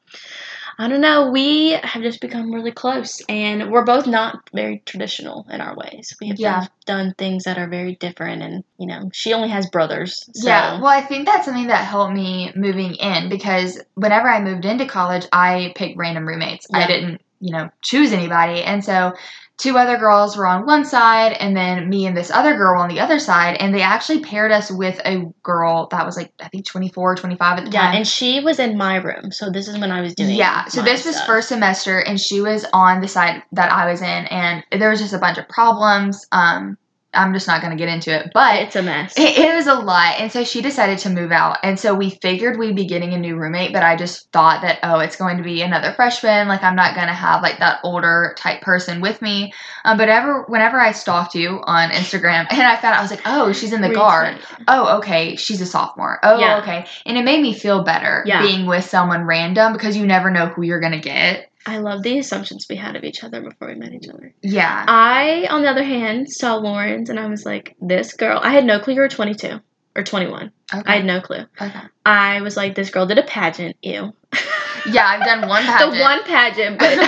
I 0.79 0.87
don't 0.87 1.01
know, 1.01 1.29
we 1.29 1.71
have 1.71 2.01
just 2.01 2.21
become 2.21 2.53
really 2.53 2.71
close 2.71 3.21
and 3.27 3.69
we're 3.69 3.83
both 3.83 4.07
not 4.07 4.49
very 4.53 4.81
traditional 4.85 5.45
in 5.51 5.59
our 5.59 5.75
ways. 5.75 6.15
We 6.21 6.29
have 6.29 6.39
Yeah. 6.39 6.59
both 6.61 6.69
done 6.85 7.13
things 7.17 7.43
that 7.43 7.57
are 7.57 7.67
very 7.67 7.97
different 7.97 8.41
and 8.41 8.63
you 8.77 8.87
know, 8.87 9.09
she 9.11 9.33
only 9.33 9.49
has 9.49 9.69
brothers. 9.69 10.29
So 10.33 10.47
Yeah, 10.47 10.79
well, 10.79 10.87
I 10.87 11.01
think 11.01 11.25
that's 11.27 11.43
something 11.45 11.67
that 11.67 11.83
helped 11.83 12.13
me 12.13 12.53
moving 12.55 12.95
in 12.95 13.27
because 13.27 13.77
whenever 13.95 14.29
I 14.29 14.39
moved 14.41 14.63
into 14.63 14.85
college, 14.85 15.27
I 15.33 15.73
picked 15.75 15.97
random 15.97 16.25
roommates. 16.25 16.65
I 16.73 16.87
didn't, 16.87 17.21
you 17.41 17.51
know, 17.51 17.69
choose 17.81 18.13
anybody. 18.13 18.63
And 18.63 18.81
so 18.83 19.11
two 19.59 19.77
other 19.77 19.97
girls 19.97 20.37
were 20.37 20.47
on 20.47 20.65
one 20.65 20.85
side, 20.85 21.33
and 21.33 21.55
then 21.55 21.89
me 21.89 22.07
and 22.07 22.15
this 22.17 22.31
other 22.31 22.55
girl 22.55 22.71
were 22.71 22.77
on 22.77 22.89
the 22.89 22.99
other 22.99 23.19
side. 23.19 23.57
And 23.59 23.75
they 23.75 23.81
actually 23.81 24.21
paired 24.21 24.51
us 24.51 24.71
with 24.71 24.99
a 25.05 25.25
girl 25.43 25.87
that 25.91 26.05
was 26.05 26.17
like, 26.17 26.31
I 26.39 26.47
think 26.47 26.65
24 26.65 27.11
or 27.11 27.15
25 27.15 27.59
at 27.59 27.65
the 27.65 27.71
Yeah, 27.71 27.81
time. 27.81 27.95
and 27.97 28.07
she 28.07 28.39
was 28.39 28.57
in 28.57 28.77
my 28.77 28.95
room, 28.95 29.31
so 29.31 29.49
this 29.51 29.67
is 29.67 29.77
when 29.77 29.91
I 29.91 30.01
was 30.01 30.15
doing. 30.15 30.31
Yeah, 30.31 30.65
so 30.65 30.81
this 30.81 31.05
was 31.05 31.21
first 31.21 31.49
semester, 31.49 31.99
and 31.99 32.19
she 32.19 32.41
was 32.41 32.65
on 32.73 33.01
the 33.01 33.07
side 33.07 33.43
that 33.51 33.71
I 33.71 33.91
was 33.91 34.01
in, 34.01 34.07
and 34.07 34.63
there 34.71 34.89
was 34.89 34.99
just 35.01 35.13
a 35.13 35.19
bunch 35.19 35.37
of 35.37 35.47
problems. 35.49 36.25
Um, 36.31 36.77
I'm 37.13 37.33
just 37.33 37.47
not 37.47 37.61
going 37.61 37.71
to 37.75 37.77
get 37.77 37.89
into 37.91 38.15
it, 38.15 38.31
but 38.33 38.61
It's 38.61 38.75
a 38.75 38.83
mess. 38.83 39.17
it, 39.17 39.37
it 39.37 39.55
was 39.55 39.65
a 39.65 39.73
lot. 39.73 40.19
And 40.19 40.31
so 40.31 40.43
she 40.43 40.61
decided 40.61 40.99
to 40.99 41.09
move 41.09 41.31
out. 41.31 41.57
And 41.63 41.79
so 41.79 41.95
we 41.95 42.11
figured 42.11 42.59
we'd 42.59 42.75
be 42.75 42.85
getting 42.85 43.13
a 43.13 43.17
new 43.17 43.35
roommate, 43.35 43.73
but 43.73 43.81
I 43.81 43.95
just 43.95 44.31
thought 44.31 44.61
that, 44.61 44.79
oh, 44.83 44.99
it's 44.99 45.15
going 45.15 45.37
to 45.37 45.43
be 45.43 45.61
another 45.63 45.91
freshman. 45.93 46.47
Like, 46.47 46.61
I'm 46.61 46.75
not 46.75 46.93
going 46.93 47.07
to 47.07 47.13
have 47.13 47.41
like 47.41 47.57
that 47.59 47.79
older 47.83 48.35
type 48.37 48.61
person 48.61 49.01
with 49.01 49.21
me. 49.23 49.53
Um, 49.85 49.97
but 49.97 50.07
ever, 50.09 50.43
whenever 50.47 50.79
I 50.79 50.91
stalked 50.91 51.33
you 51.33 51.61
on 51.63 51.89
Instagram 51.89 52.45
and 52.51 52.61
I 52.61 52.75
found 52.75 52.93
out, 52.93 52.99
I 52.99 53.01
was 53.01 53.11
like, 53.11 53.21
oh, 53.25 53.53
she's 53.53 53.73
in 53.73 53.81
the 53.81 53.89
guard. 53.93 54.39
Oh, 54.67 54.97
okay. 54.99 55.35
She's 55.35 55.61
a 55.61 55.65
sophomore. 55.65 56.19
Oh, 56.21 56.39
Yeah. 56.39 56.59
okay. 56.59 56.85
And 57.07 57.17
it 57.17 57.23
made 57.25 57.41
me 57.41 57.53
feel 57.53 57.83
better 57.83 58.23
Yeah. 58.27 58.41
being 58.43 58.67
with 58.67 58.85
someone 58.85 59.23
random 59.23 59.73
because 59.73 59.97
you 59.97 60.05
never 60.05 60.29
know 60.29 60.45
who 60.47 60.61
you're 60.61 60.79
going 60.79 60.91
to 60.93 60.99
get. 60.99 61.48
I 61.69 61.77
love 61.77 62.03
the 62.03 62.17
assumptions 62.19 62.65
we 62.69 62.75
had 62.75 62.95
of 62.95 63.03
each 63.03 63.23
other 63.23 63.41
before 63.41 63.67
we 63.67 63.75
met 63.75 63.93
each 63.93 64.09
other. 64.09 64.33
Yeah. 64.41 64.85
I, 64.87 65.47
on 65.49 65.61
the 65.61 65.69
other 65.69 65.83
hand, 65.83 66.29
saw 66.31 66.55
Lauren's 66.55 67.09
and 67.09 67.19
I 67.19 67.27
was 67.27 67.45
like, 67.45 67.75
this 67.79 68.13
girl. 68.13 68.39
I 68.41 68.51
had 68.51 68.65
no 68.65 68.79
clue 68.79 68.95
you 68.95 69.01
were 69.01 69.07
22 69.09 69.59
or 69.95 70.03
21. 70.03 70.51
I 70.71 70.95
had 70.97 71.05
no 71.05 71.21
clue. 71.21 71.45
okay. 71.61 71.79
I 72.05 72.41
was 72.41 72.55
like, 72.57 72.75
this 72.75 72.89
girl 72.89 73.05
did 73.05 73.17
a 73.19 73.23
pageant. 73.23 73.75
Ew. 73.81 74.13
Yeah, 74.85 75.05
I've 75.05 75.25
done 75.25 75.49
one 75.49 75.61
pageant. 75.65 75.93
the 75.93 75.99
one 75.99 76.23
pageant, 76.23 76.79
but 76.79 76.97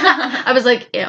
I 0.45 0.51
was 0.51 0.65
like, 0.65 0.89
ew, 0.93 1.05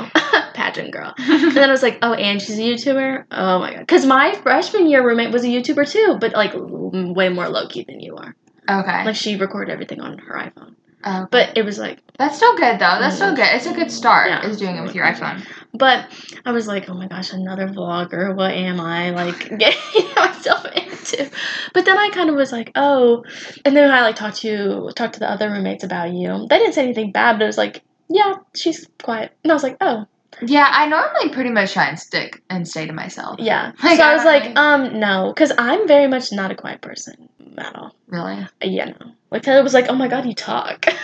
pageant 0.55 0.93
girl. 0.93 1.13
And 1.19 1.51
then 1.57 1.69
I 1.69 1.73
was 1.73 1.83
like, 1.83 1.99
oh, 2.03 2.13
and 2.15 2.41
she's 2.41 2.57
a 2.57 2.63
YouTuber? 2.63 3.25
Oh 3.33 3.59
my 3.59 3.73
God. 3.73 3.81
Because 3.81 4.07
my 4.07 4.33
freshman 4.45 4.89
year 4.89 5.05
roommate 5.05 5.33
was 5.33 5.43
a 5.43 5.49
YouTuber 5.49 5.91
too, 5.91 6.19
but 6.21 6.35
like 6.35 6.53
way 6.55 7.31
more 7.31 7.49
low 7.49 7.67
key 7.67 7.83
than 7.83 7.99
you 7.99 8.15
are. 8.17 8.37
okay. 8.71 9.05
Like 9.05 9.17
she 9.17 9.35
recorded 9.37 9.73
everything 9.73 10.01
on 10.01 10.19
her 10.19 10.35
iPhone. 10.37 10.77
Okay. 11.07 11.27
But 11.31 11.57
it 11.57 11.65
was 11.65 11.79
like, 11.79 12.01
That's 12.19 12.37
still 12.37 12.57
good 12.57 12.79
though. 12.79 12.97
That's 13.01 13.17
still 13.17 13.35
good. 13.35 13.47
It's 13.53 13.67
a 13.67 13.73
good 13.75 13.91
start. 13.91 14.29
Yeah. 14.29 14.47
Is 14.47 14.59
doing 14.59 14.77
it 14.77 14.83
with 14.83 14.95
your 14.95 15.05
iPhone. 15.05 15.45
But 15.75 16.07
I 16.45 16.53
was 16.53 16.67
like, 16.67 16.89
oh 16.91 16.95
my 16.95 17.07
gosh, 17.09 17.33
another 17.33 17.67
vlogger. 17.67 18.35
What 18.37 18.53
am 18.53 18.79
I 18.81 19.11
like 19.11 19.49
getting 19.59 20.15
myself 20.15 20.67
into? 20.67 21.31
But 21.73 21.85
then 21.87 21.97
I 21.99 22.11
kind 22.11 22.29
of 22.29 22.37
was 22.37 22.53
like, 22.53 22.71
oh, 22.75 23.25
and 23.65 23.75
then 23.75 23.91
I 23.91 24.03
like 24.03 24.17
talked 24.17 24.37
to 24.43 24.91
talked 24.95 25.15
to 25.15 25.21
the 25.21 25.31
other 25.31 25.51
roommates 25.51 25.83
about 25.85 26.13
you. 26.13 26.47
They 26.51 26.59
didn't 26.59 26.75
say 26.75 26.85
anything 26.85 27.11
bad, 27.13 27.35
but 27.39 27.43
it 27.45 27.47
was 27.47 27.59
like, 27.59 27.83
yeah, 28.11 28.35
she's 28.55 28.87
quiet. 29.03 29.33
And 29.43 29.51
I 29.51 29.55
was 29.55 29.63
like, 29.63 29.79
oh, 29.81 30.05
Yeah, 30.43 30.69
I 30.71 30.87
normally 30.87 31.31
pretty 31.31 31.51
much 31.51 31.73
try 31.73 31.87
and 31.89 31.99
stick 31.99 32.43
and 32.51 32.69
stay 32.69 32.87
to 32.87 32.93
myself. 32.93 33.37
yeah. 33.41 33.73
Like, 33.83 33.97
so 33.97 34.03
I 34.05 34.11
I 34.11 34.15
was 34.15 34.25
like, 34.27 34.43
really- 34.43 34.57
um, 34.57 35.01
no, 35.01 35.33
because 35.35 35.53
I'm 35.57 35.89
very 35.89 36.07
much 36.07 36.33
not 36.33 36.51
a 36.51 36.55
quiet 36.55 36.83
person 36.83 37.29
at 37.59 37.75
all. 37.77 37.95
Really? 38.07 38.47
Yeah, 38.63 38.87
no. 38.87 39.13
Like 39.31 39.43
Taylor 39.43 39.63
was 39.63 39.75
like, 39.75 39.87
oh 39.89 39.95
my 39.95 40.09
god, 40.09 40.27
you 40.27 40.35
talk. 40.35 40.87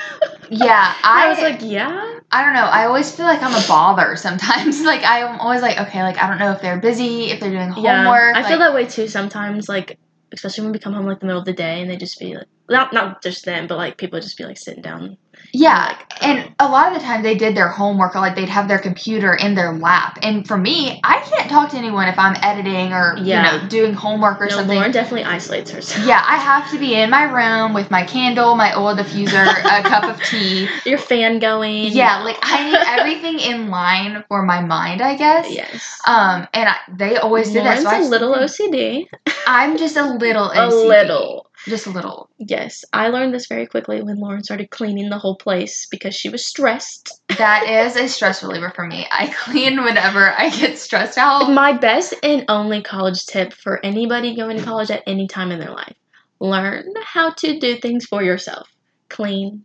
Yeah, 0.50 0.94
I, 1.04 1.26
I, 1.26 1.28
was 1.28 1.38
like, 1.40 1.58
yeah. 1.60 2.20
I 2.30 2.42
don't 2.42 2.54
know. 2.54 2.64
I 2.64 2.86
always 2.86 3.14
feel 3.14 3.26
like 3.26 3.42
I'm 3.42 3.52
a 3.52 3.66
bother 3.68 4.16
sometimes. 4.16 4.80
like 4.84 5.02
I'm 5.04 5.38
always 5.40 5.62
like, 5.62 5.78
okay, 5.78 6.02
like 6.02 6.16
I 6.18 6.28
don't 6.28 6.38
know 6.38 6.52
if 6.52 6.62
they're 6.62 6.80
busy, 6.80 7.30
if 7.30 7.40
they're 7.40 7.50
doing 7.50 7.74
Yeah, 7.76 8.04
homework. 8.04 8.36
I 8.36 8.48
feel 8.48 8.58
that 8.58 8.74
way 8.74 8.86
too 8.86 9.08
sometimes. 9.08 9.68
Like, 9.68 9.98
especially 10.32 10.64
when 10.64 10.72
we 10.72 10.78
come 10.78 10.94
home 10.94 11.06
like 11.06 11.20
the 11.20 11.26
middle 11.26 11.40
of 11.40 11.46
the 11.46 11.52
day 11.52 11.82
and 11.82 11.90
they 11.90 11.96
just 11.96 12.18
be 12.18 12.34
like, 12.34 12.46
not 12.68 12.92
not 12.92 13.22
just 13.22 13.44
them, 13.44 13.66
but 13.66 13.76
like 13.76 13.98
people 13.98 14.20
just 14.20 14.38
be 14.38 14.44
like 14.44 14.58
sitting 14.58 14.82
down. 14.82 15.18
Yeah, 15.52 15.96
and 16.20 16.52
a 16.58 16.68
lot 16.68 16.88
of 16.92 16.98
the 16.98 17.04
time 17.04 17.22
they 17.22 17.34
did 17.34 17.56
their 17.56 17.68
homework 17.68 18.14
or 18.14 18.20
like 18.20 18.36
they'd 18.36 18.48
have 18.48 18.68
their 18.68 18.78
computer 18.78 19.34
in 19.34 19.54
their 19.54 19.72
lap. 19.72 20.18
And 20.22 20.46
for 20.46 20.56
me, 20.58 21.00
I 21.04 21.20
can't 21.20 21.48
talk 21.48 21.70
to 21.70 21.76
anyone 21.76 22.06
if 22.08 22.18
I'm 22.18 22.36
editing 22.42 22.92
or 22.92 23.16
Yeah. 23.18 23.54
you 23.56 23.60
know 23.62 23.68
doing 23.68 23.94
homework 23.94 24.40
or 24.40 24.46
No, 24.46 24.56
something. 24.56 24.76
Lauren 24.76 24.92
definitely 24.92 25.24
isolates 25.24 25.70
herself. 25.70 26.06
Yeah, 26.06 26.22
I 26.24 26.36
have 26.36 26.70
to 26.72 26.78
be 26.78 26.94
in 26.94 27.10
my 27.10 27.24
room 27.24 27.72
with 27.72 27.90
my 27.90 28.04
candle, 28.04 28.54
my 28.56 28.76
oil 28.78 28.94
diffuser, 28.94 29.46
a 29.46 29.82
cup 29.88 30.04
of 30.04 30.22
tea. 30.24 30.68
Your 30.84 30.98
fan 30.98 31.38
going. 31.38 31.92
Yeah, 31.92 32.22
like 32.24 32.38
I 32.42 32.64
need 32.70 32.78
everything 32.86 33.38
in 33.40 33.68
line 33.70 34.24
for 34.28 34.42
my 34.42 34.60
mind, 34.60 35.00
I 35.00 35.16
guess. 35.16 35.50
Yes. 35.50 36.00
Um, 36.06 36.46
and 36.52 36.68
I, 36.68 36.76
they 36.92 37.16
always 37.16 37.50
did 37.50 37.64
that. 37.64 37.82
Lauren's 37.82 37.84
So 37.84 37.90
I 37.90 37.98
a 38.06 38.10
little 38.10 38.34
OCD. 38.34 39.06
I'm 39.46 39.78
just 39.78 39.96
a 39.96 40.04
little 40.14 40.50
A 40.54 40.68
little. 40.68 41.47
Just 41.68 41.86
a 41.86 41.90
little. 41.90 42.30
Yes, 42.38 42.84
I 42.92 43.08
learned 43.08 43.34
this 43.34 43.46
very 43.46 43.66
quickly 43.66 44.02
when 44.02 44.16
Lauren 44.16 44.42
started 44.42 44.70
cleaning 44.70 45.10
the 45.10 45.18
whole 45.18 45.36
place 45.36 45.86
because 45.86 46.14
she 46.14 46.28
was 46.28 46.44
stressed. 46.44 47.20
That 47.36 47.68
is 47.68 47.96
a 47.96 48.08
stress 48.08 48.42
reliever 48.42 48.72
for 48.74 48.86
me. 48.86 49.06
I 49.10 49.26
clean 49.38 49.82
whenever 49.84 50.32
I 50.36 50.50
get 50.50 50.78
stressed 50.78 51.18
out. 51.18 51.50
My 51.50 51.72
best 51.72 52.14
and 52.22 52.44
only 52.48 52.82
college 52.82 53.26
tip 53.26 53.52
for 53.52 53.84
anybody 53.84 54.36
going 54.36 54.58
to 54.58 54.64
college 54.64 54.90
at 54.90 55.02
any 55.06 55.28
time 55.28 55.52
in 55.52 55.60
their 55.60 55.72
life 55.72 55.96
learn 56.40 56.94
how 57.02 57.30
to 57.30 57.58
do 57.58 57.76
things 57.76 58.06
for 58.06 58.22
yourself. 58.22 58.68
Clean, 59.08 59.64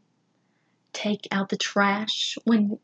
take 0.92 1.28
out 1.32 1.50
the 1.50 1.58
trash, 1.58 2.38
when 2.46 2.80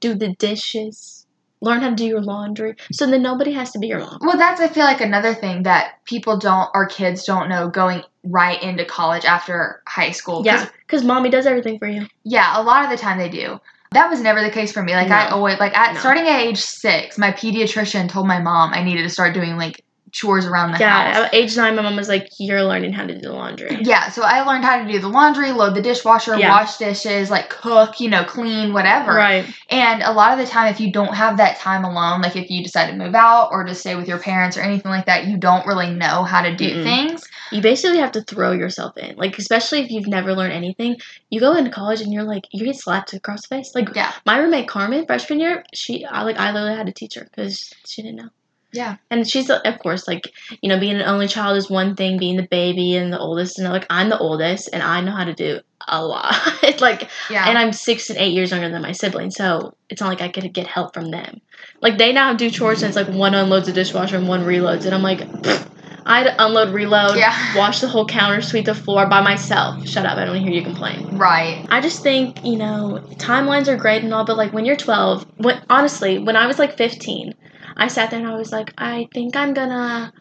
do 0.00 0.14
the 0.14 0.34
dishes, 0.34 1.23
learn 1.64 1.80
how 1.80 1.90
to 1.90 1.94
do 1.96 2.06
your 2.06 2.20
laundry 2.20 2.74
so 2.92 3.06
then 3.06 3.22
nobody 3.22 3.52
has 3.52 3.70
to 3.72 3.78
be 3.78 3.88
your 3.88 4.00
mom. 4.00 4.18
Well, 4.20 4.36
that's 4.36 4.60
I 4.60 4.68
feel 4.68 4.84
like 4.84 5.00
another 5.00 5.34
thing 5.34 5.64
that 5.64 6.04
people 6.04 6.38
don't 6.38 6.68
or 6.74 6.86
kids 6.86 7.24
don't 7.24 7.48
know 7.48 7.68
going 7.68 8.02
right 8.22 8.62
into 8.62 8.84
college 8.84 9.24
after 9.24 9.82
high 9.88 10.10
school. 10.12 10.42
Yeah, 10.44 10.68
because 10.86 11.02
mommy 11.04 11.30
does 11.30 11.46
everything 11.46 11.78
for 11.78 11.88
you. 11.88 12.06
yeah, 12.24 12.60
a 12.60 12.62
lot 12.62 12.84
of 12.84 12.90
the 12.90 12.96
time 12.96 13.18
they 13.18 13.28
do. 13.28 13.58
That 13.92 14.10
was 14.10 14.20
never 14.20 14.42
the 14.42 14.50
case 14.50 14.72
for 14.72 14.82
me. 14.82 14.92
Like 14.92 15.10
I 15.10 15.28
always 15.28 15.58
like 15.60 15.76
at 15.76 15.94
No. 15.94 16.00
starting 16.00 16.26
at 16.28 16.40
age 16.40 16.58
six, 16.58 17.16
my 17.16 17.30
pediatrician 17.32 18.08
told 18.08 18.26
my 18.26 18.40
mom 18.40 18.72
I 18.74 18.82
needed 18.82 19.02
to 19.04 19.08
start 19.08 19.34
doing 19.34 19.56
like 19.56 19.84
chores 20.14 20.46
around 20.46 20.70
the 20.70 20.78
house. 20.78 21.16
Yeah, 21.16 21.28
age 21.32 21.56
nine, 21.56 21.74
my 21.74 21.82
mom 21.82 21.96
was 21.96 22.08
like, 22.08 22.30
"You're 22.38 22.62
learning 22.62 22.92
how 22.92 23.04
to 23.04 23.14
do 23.14 23.20
the 23.20 23.32
laundry." 23.32 23.80
Yeah, 23.82 24.10
so 24.10 24.22
I 24.22 24.42
learned 24.42 24.64
how 24.64 24.78
to 24.82 24.90
do 24.90 25.00
the 25.00 25.08
laundry, 25.08 25.50
load 25.50 25.74
the 25.74 25.82
dishwasher, 25.82 26.38
Yeah. 26.38 26.50
wash 26.50 26.76
dishes, 26.76 27.30
like 27.30 27.50
cook, 27.50 27.98
you 28.00 28.08
know, 28.08 28.22
clean, 28.24 28.72
whatever. 28.72 29.12
Right. 29.12 29.44
And 29.70 30.02
a 30.02 30.12
lot 30.12 30.32
of 30.32 30.38
the 30.38 30.46
time, 30.50 30.68
if 30.68 30.80
you 30.80 30.92
don't 30.92 31.14
have 31.14 31.36
that 31.38 31.58
time 31.58 31.84
alone, 31.84 32.22
like 32.22 32.36
if 32.36 32.48
you 32.48 32.62
decide 32.62 32.86
to 32.90 32.96
move 32.96 33.16
out 33.16 33.48
or 33.50 33.64
to 33.64 33.74
stay 33.74 33.96
with 33.96 34.06
your 34.06 34.18
parents 34.18 34.56
or 34.56 34.60
anything 34.60 34.92
like 34.92 35.06
that, 35.06 35.26
you 35.26 35.36
don't 35.36 35.66
really 35.66 35.90
know 35.92 36.22
how 36.22 36.42
to 36.42 36.54
do 36.54 36.70
Mm-mm. 36.70 36.84
things. 36.84 37.24
You 37.50 37.60
basically 37.60 37.98
have 37.98 38.12
to 38.12 38.22
throw 38.22 38.52
yourself 38.52 38.96
in. 38.96 39.16
Like, 39.16 39.36
especially 39.38 39.80
if 39.80 39.90
you've 39.90 40.06
never 40.06 40.32
learned 40.32 40.52
anything, 40.52 40.96
you 41.28 41.40
go 41.40 41.56
into 41.56 41.70
college 41.70 42.00
and 42.00 42.12
you're 42.12 42.22
like, 42.22 42.44
you 42.52 42.64
get 42.64 42.76
slapped 42.76 43.12
across 43.14 43.42
the 43.42 43.56
face. 43.56 43.72
Like, 43.74 43.88
Yeah. 43.94 44.12
my 44.24 44.38
roommate 44.38 44.68
Carmen, 44.68 45.06
freshman 45.06 45.40
year, 45.40 45.64
she, 45.74 46.04
I 46.04 46.22
like, 46.22 46.38
I 46.38 46.52
literally 46.52 46.76
had 46.76 46.86
to 46.86 46.92
teach 46.92 47.14
her 47.16 47.24
because 47.24 47.72
she 47.84 48.02
didn't 48.02 48.18
know. 48.18 48.28
Yeah. 48.74 48.96
And 49.10 49.26
she's, 49.28 49.48
of 49.48 49.78
course, 49.78 50.06
like, 50.08 50.30
you 50.60 50.68
know, 50.68 50.78
being 50.78 50.96
an 50.96 51.02
only 51.02 51.28
child 51.28 51.56
is 51.56 51.70
one 51.70 51.94
thing, 51.96 52.18
being 52.18 52.36
the 52.36 52.48
baby 52.50 52.96
and 52.96 53.12
the 53.12 53.18
oldest, 53.18 53.58
and 53.58 53.68
like, 53.72 53.86
I'm 53.88 54.08
the 54.10 54.18
oldest, 54.18 54.68
and 54.72 54.82
I 54.82 55.00
know 55.00 55.12
how 55.12 55.24
to 55.24 55.32
do 55.34 55.60
a 55.88 56.04
lot. 56.04 56.34
it's 56.62 56.82
like, 56.82 57.08
Yeah. 57.30 57.48
and 57.48 57.56
I'm 57.56 57.72
six 57.72 58.10
and 58.10 58.18
eight 58.18 58.32
years 58.32 58.50
younger 58.50 58.68
than 58.70 58.82
my 58.82 58.92
siblings, 58.92 59.36
so 59.36 59.76
it's 59.88 60.00
not 60.00 60.08
like 60.08 60.20
I 60.20 60.28
could 60.28 60.52
get 60.52 60.66
help 60.66 60.92
from 60.92 61.10
them. 61.10 61.40
Like 61.80 61.96
they 61.98 62.12
now 62.12 62.34
do 62.34 62.50
chores 62.50 62.82
and 62.82 62.88
it's 62.88 62.96
like 62.96 63.08
one 63.14 63.34
unloads 63.34 63.66
the 63.66 63.72
dishwasher 63.72 64.16
and 64.16 64.28
one 64.28 64.44
reloads, 64.44 64.84
and 64.84 64.94
I'm 64.94 65.02
like, 65.02 65.20
pfft, 65.20 65.70
I 66.06 66.18
had 66.18 66.24
to 66.36 66.44
unload, 66.44 66.74
reload, 66.74 67.16
Yeah. 67.16 67.34
wash 67.56 67.80
the 67.80 67.88
whole 67.88 68.06
counter, 68.06 68.42
sweep 68.42 68.66
the 68.66 68.74
floor 68.74 69.06
by 69.08 69.22
myself. 69.22 69.86
Shut 69.88 70.04
up! 70.04 70.18
I 70.18 70.24
don't 70.26 70.36
hear 70.36 70.52
you 70.52 70.62
complain. 70.62 71.16
right. 71.16 71.64
I 71.70 71.80
just 71.80 72.02
think 72.02 72.44
you 72.44 72.56
know 72.56 73.00
timelines 73.16 73.68
are 73.68 73.76
great 73.76 74.02
and 74.04 74.12
all, 74.12 74.24
but 74.26 74.36
like 74.36 74.52
when 74.52 74.64
you're 74.66 74.76
12, 74.76 75.26
when 75.38 75.62
honestly, 75.70 76.18
when 76.18 76.36
I 76.36 76.46
was 76.46 76.58
like 76.58 76.76
15, 76.76 77.32
I 77.76 77.88
sat 77.88 78.10
there 78.10 78.20
and 78.20 78.28
I 78.28 78.36
was 78.36 78.52
like, 78.52 78.72
I 78.78 79.08
think 79.12 79.36
I'm 79.36 79.54
gonna, 79.54 80.12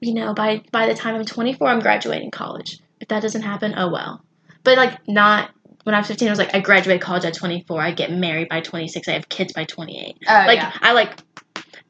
you 0.00 0.14
know, 0.14 0.34
by 0.34 0.62
by 0.72 0.86
the 0.86 0.94
time 0.94 1.14
I'm 1.14 1.24
24, 1.24 1.68
I'm 1.68 1.80
graduating 1.80 2.30
college. 2.30 2.80
If 3.00 3.08
that 3.08 3.22
doesn't 3.22 3.42
happen, 3.42 3.74
oh 3.76 3.90
well. 3.90 4.22
But 4.62 4.76
like 4.76 5.08
not 5.08 5.50
when 5.84 5.94
I 5.94 5.98
was 5.98 6.08
15, 6.08 6.28
I 6.28 6.30
was 6.30 6.38
like, 6.38 6.54
I 6.54 6.60
graduate 6.60 7.00
college 7.00 7.24
at 7.24 7.34
24. 7.34 7.80
I 7.80 7.92
get 7.92 8.12
married 8.12 8.48
by 8.48 8.60
26. 8.60 9.08
I 9.08 9.12
have 9.12 9.28
kids 9.28 9.52
by 9.52 9.64
28. 9.64 10.18
Oh, 10.28 10.32
like 10.46 10.58
yeah. 10.58 10.72
I 10.80 10.92
like 10.92 11.18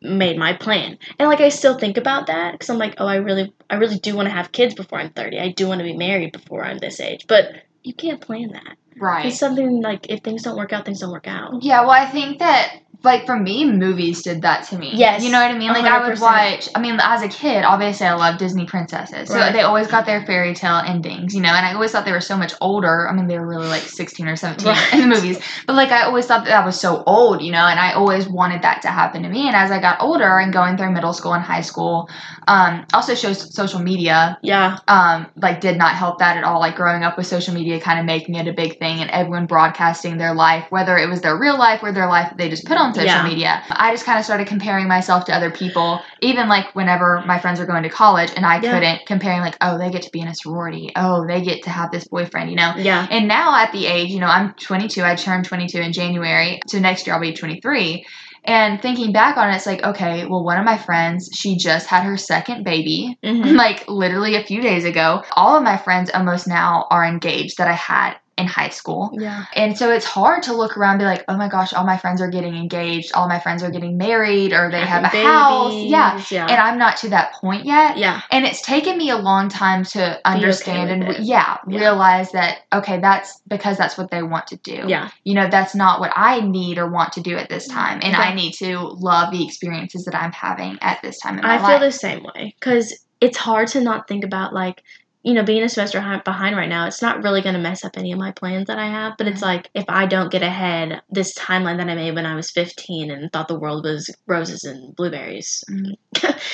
made 0.02 0.38
my 0.38 0.54
plan, 0.54 0.98
and 1.18 1.28
like 1.28 1.40
I 1.40 1.50
still 1.50 1.78
think 1.78 1.96
about 1.96 2.28
that 2.28 2.52
because 2.52 2.70
I'm 2.70 2.78
like, 2.78 2.94
oh, 2.98 3.06
I 3.06 3.16
really, 3.16 3.52
I 3.68 3.76
really 3.76 3.98
do 3.98 4.16
want 4.16 4.26
to 4.26 4.34
have 4.34 4.52
kids 4.52 4.74
before 4.74 4.98
I'm 4.98 5.10
30. 5.10 5.38
I 5.38 5.50
do 5.50 5.68
want 5.68 5.80
to 5.80 5.84
be 5.84 5.96
married 5.96 6.32
before 6.32 6.64
I'm 6.64 6.78
this 6.78 7.00
age, 7.00 7.26
but 7.26 7.52
you 7.82 7.94
can't 7.94 8.20
plan 8.20 8.52
that. 8.52 8.76
Right. 8.98 9.26
It's 9.26 9.38
something 9.38 9.80
like 9.80 10.10
if 10.10 10.20
things 10.22 10.42
don't 10.42 10.56
work 10.56 10.72
out, 10.72 10.84
things 10.84 11.00
don't 11.00 11.12
work 11.12 11.28
out. 11.28 11.62
Yeah, 11.62 11.82
well, 11.82 11.90
I 11.90 12.06
think 12.06 12.38
that 12.38 12.80
like 13.02 13.24
for 13.26 13.38
me, 13.38 13.64
movies 13.64 14.22
did 14.22 14.42
that 14.42 14.66
to 14.68 14.78
me. 14.78 14.92
Yes, 14.94 15.22
you 15.24 15.30
know 15.30 15.40
what 15.40 15.50
I 15.50 15.58
mean. 15.58 15.68
Like 15.72 15.84
I 15.84 16.06
would 16.06 16.20
watch. 16.20 16.68
I 16.74 16.80
mean, 16.80 16.98
as 17.02 17.22
a 17.22 17.28
kid, 17.28 17.64
obviously, 17.64 18.06
I 18.06 18.14
loved 18.14 18.38
Disney 18.38 18.66
princesses, 18.66 19.28
so 19.28 19.36
Right. 19.36 19.52
they 19.52 19.62
always 19.62 19.86
got 19.86 20.04
their 20.06 20.24
fairy 20.26 20.54
tale 20.54 20.82
endings, 20.84 21.34
you 21.34 21.40
know. 21.40 21.48
And 21.48 21.64
I 21.64 21.72
always 21.72 21.92
thought 21.92 22.04
they 22.04 22.12
were 22.12 22.20
so 22.20 22.36
much 22.36 22.52
older. 22.60 23.08
I 23.08 23.12
mean, 23.12 23.26
they 23.26 23.38
were 23.38 23.46
really 23.46 23.68
like 23.68 23.82
sixteen 23.82 24.28
or 24.28 24.36
seventeen 24.36 24.68
Right. 24.72 24.92
in 24.94 25.00
the 25.00 25.06
movies, 25.14 25.38
but 25.66 25.76
like 25.76 25.90
I 25.90 26.02
always 26.02 26.26
thought 26.26 26.44
that, 26.44 26.50
that 26.50 26.66
was 26.66 26.78
so 26.78 27.02
old, 27.06 27.40
you 27.42 27.52
know. 27.52 27.66
And 27.66 27.80
I 27.80 27.92
always 27.94 28.28
wanted 28.28 28.62
that 28.62 28.82
to 28.82 28.88
happen 28.88 29.22
to 29.22 29.28
me. 29.28 29.46
And 29.46 29.56
as 29.56 29.70
I 29.70 29.80
got 29.80 30.02
older 30.02 30.38
and 30.38 30.52
going 30.52 30.76
through 30.76 30.92
middle 30.92 31.12
school 31.14 31.32
and 31.32 31.42
high 31.42 31.62
school, 31.62 32.08
um, 32.48 32.84
also 32.92 33.14
shows 33.14 33.54
social 33.54 33.80
media 33.80 34.38
Yeah, 34.42 34.78
um, 34.88 35.26
like 35.36 35.60
did 35.60 35.78
not 35.78 35.94
help 35.94 36.18
that 36.18 36.36
at 36.36 36.44
all. 36.44 36.60
Like 36.60 36.76
growing 36.76 37.02
up 37.02 37.16
with 37.16 37.26
social 37.26 37.54
media, 37.54 37.80
kind 37.80 37.98
of 37.98 38.04
making 38.04 38.34
it 38.34 38.46
a 38.46 38.52
big 38.52 38.78
thing, 38.78 39.00
and 39.00 39.10
everyone 39.10 39.46
broadcasting 39.46 40.18
their 40.18 40.34
life, 40.34 40.66
whether 40.70 40.98
it 40.98 41.08
was 41.08 41.22
their 41.22 41.38
real 41.38 41.58
life 41.58 41.82
or 41.82 41.92
their 41.92 42.08
life 42.08 42.28
that 42.28 42.36
they 42.36 42.50
just 42.50 42.66
put 42.66 42.76
on 42.76 42.89
social 42.94 43.06
Yeah. 43.06 43.24
media. 43.24 43.62
I 43.70 43.92
just 43.92 44.04
kind 44.04 44.18
of 44.18 44.24
started 44.24 44.46
comparing 44.46 44.88
myself 44.88 45.24
to 45.26 45.34
other 45.34 45.50
people, 45.50 46.00
even 46.20 46.48
like 46.48 46.74
whenever 46.74 47.22
my 47.26 47.38
friends 47.38 47.60
were 47.60 47.66
going 47.66 47.82
to 47.84 47.88
college, 47.88 48.30
and 48.36 48.44
I 48.46 48.60
Yeah. 48.60 48.70
couldn't 48.72 49.06
comparing 49.06 49.40
like, 49.40 49.56
oh, 49.60 49.78
they 49.78 49.90
get 49.90 50.02
to 50.02 50.10
be 50.10 50.20
in 50.20 50.28
a 50.28 50.34
sorority, 50.34 50.90
oh, 50.96 51.26
they 51.26 51.40
get 51.42 51.62
to 51.64 51.70
have 51.70 51.90
this 51.90 52.06
boyfriend, 52.08 52.50
you 52.50 52.56
know. 52.56 52.74
yeah, 52.76 53.06
And 53.10 53.28
now 53.28 53.54
at 53.54 53.72
the 53.72 53.86
age, 53.86 54.10
you 54.10 54.20
know, 54.20 54.26
I'm 54.28 54.54
22. 54.54 55.02
I 55.04 55.14
turned 55.14 55.44
22 55.44 55.78
in 55.80 55.92
January. 55.92 56.60
So 56.68 56.78
next 56.78 57.06
year 57.06 57.14
I'll 57.14 57.20
be 57.20 57.32
23. 57.32 58.04
And 58.44 58.80
thinking 58.80 59.12
back 59.12 59.36
on 59.36 59.50
it, 59.50 59.56
it's 59.56 59.66
like, 59.66 59.82
okay, 59.82 60.24
well, 60.26 60.42
one 60.44 60.58
of 60.58 60.64
my 60.64 60.78
friends, 60.78 61.28
she 61.34 61.56
just 61.56 61.86
had 61.86 62.04
her 62.04 62.16
second 62.16 62.64
baby 62.64 63.18
hmm 63.22 63.42
like 63.56 63.86
literally 63.88 64.36
a 64.36 64.44
few 64.44 64.62
days 64.62 64.84
ago. 64.84 65.22
All 65.32 65.56
of 65.56 65.62
my 65.62 65.76
friends 65.76 66.10
almost 66.12 66.48
now 66.48 66.86
are 66.90 67.04
engaged 67.04 67.58
that 67.58 67.68
I 67.68 67.74
had 67.74 68.14
in 68.40 68.46
high 68.46 68.68
school. 68.70 69.10
yeah, 69.12 69.44
And 69.54 69.76
so 69.78 69.90
it's 69.90 70.04
hard 70.04 70.42
to 70.44 70.52
look 70.54 70.76
around 70.76 70.92
and 70.92 71.00
be 71.00 71.04
like, 71.04 71.24
oh 71.28 71.36
my 71.36 71.48
gosh, 71.48 71.72
all 71.72 71.84
my 71.84 71.96
friends 71.96 72.20
are 72.20 72.28
getting 72.30 72.56
engaged, 72.56 73.12
all 73.14 73.28
my 73.28 73.38
friends 73.38 73.62
are 73.62 73.70
getting 73.70 73.96
married, 73.96 74.52
or 74.52 74.70
they 74.70 74.80
have 74.80 75.04
a 75.04 75.08
Having 75.08 75.26
house. 75.26 75.74
Yeah. 75.74 76.22
yeah, 76.30 76.46
And 76.48 76.60
I'm 76.60 76.78
not 76.78 76.96
to 76.98 77.10
that 77.10 77.34
point 77.34 77.64
yet. 77.66 77.96
yeah, 77.98 78.22
And 78.30 78.44
it's 78.44 78.62
taken 78.62 78.96
me 78.98 79.10
a 79.10 79.16
long 79.18 79.48
time 79.48 79.84
to 79.84 80.20
understand 80.26 81.06
with 81.06 81.16
and 81.18 81.26
yeah, 81.26 81.58
Yeah. 81.68 81.78
realize 81.78 82.32
that 82.32 82.58
okay, 82.72 82.98
that's 83.00 83.40
because 83.46 83.76
that's 83.76 83.96
what 83.98 84.10
they 84.10 84.22
want 84.22 84.46
to 84.48 84.56
do. 84.56 84.84
yeah, 84.86 85.10
You 85.24 85.34
know, 85.34 85.48
that's 85.50 85.74
not 85.74 86.00
what 86.00 86.12
I 86.16 86.40
need 86.40 86.78
or 86.78 86.90
want 86.90 87.12
to 87.14 87.20
do 87.20 87.36
at 87.36 87.48
this 87.48 87.68
time. 87.68 88.00
And 88.02 88.16
I 88.16 88.34
need 88.34 88.52
to 88.54 88.78
love 88.80 89.30
the 89.32 89.44
experiences 89.46 90.04
that 90.06 90.14
I'm 90.14 90.32
having 90.32 90.78
at 90.80 91.00
this 91.02 91.18
time 91.18 91.38
in 91.38 91.42
my 91.42 91.56
I 91.56 91.60
life. 91.60 91.66
feel 91.78 91.80
the 91.88 91.92
same 91.92 92.22
way 92.34 92.54
because 92.58 92.98
it's 93.20 93.36
hard 93.36 93.68
to 93.68 93.80
not 93.82 94.08
think 94.08 94.24
about 94.24 94.54
like 94.54 94.82
you 95.22 95.34
know 95.34 95.42
being 95.44 95.62
a 95.62 95.68
semester 95.68 96.00
behind 96.24 96.56
right 96.56 96.68
now. 96.68 96.86
It's 96.86 97.02
not 97.02 97.22
really 97.22 97.42
going 97.42 97.54
to 97.54 97.60
mess 97.60 97.84
up 97.84 97.96
any 97.96 98.12
of 98.12 98.18
my 98.18 98.32
plans 98.32 98.66
that 98.68 98.78
I 98.78 98.86
have, 98.88 99.14
but 99.18 99.26
it's 99.26 99.42
like 99.42 99.68
if 99.74 99.84
I 99.88 100.06
don't 100.06 100.30
get 100.32 100.42
ahead, 100.42 101.02
this 101.10 101.34
timeline 101.34 101.76
that 101.78 101.88
I 101.88 101.94
made 101.94 102.14
when 102.14 102.26
I 102.26 102.34
was 102.34 102.50
15 102.50 103.10
and 103.10 103.30
thought 103.32 103.48
the 103.48 103.58
world 103.58 103.84
was 103.84 104.10
roses 104.26 104.64
and 104.64 104.94
blueberries 104.96 105.62
Mhm. 105.70 105.94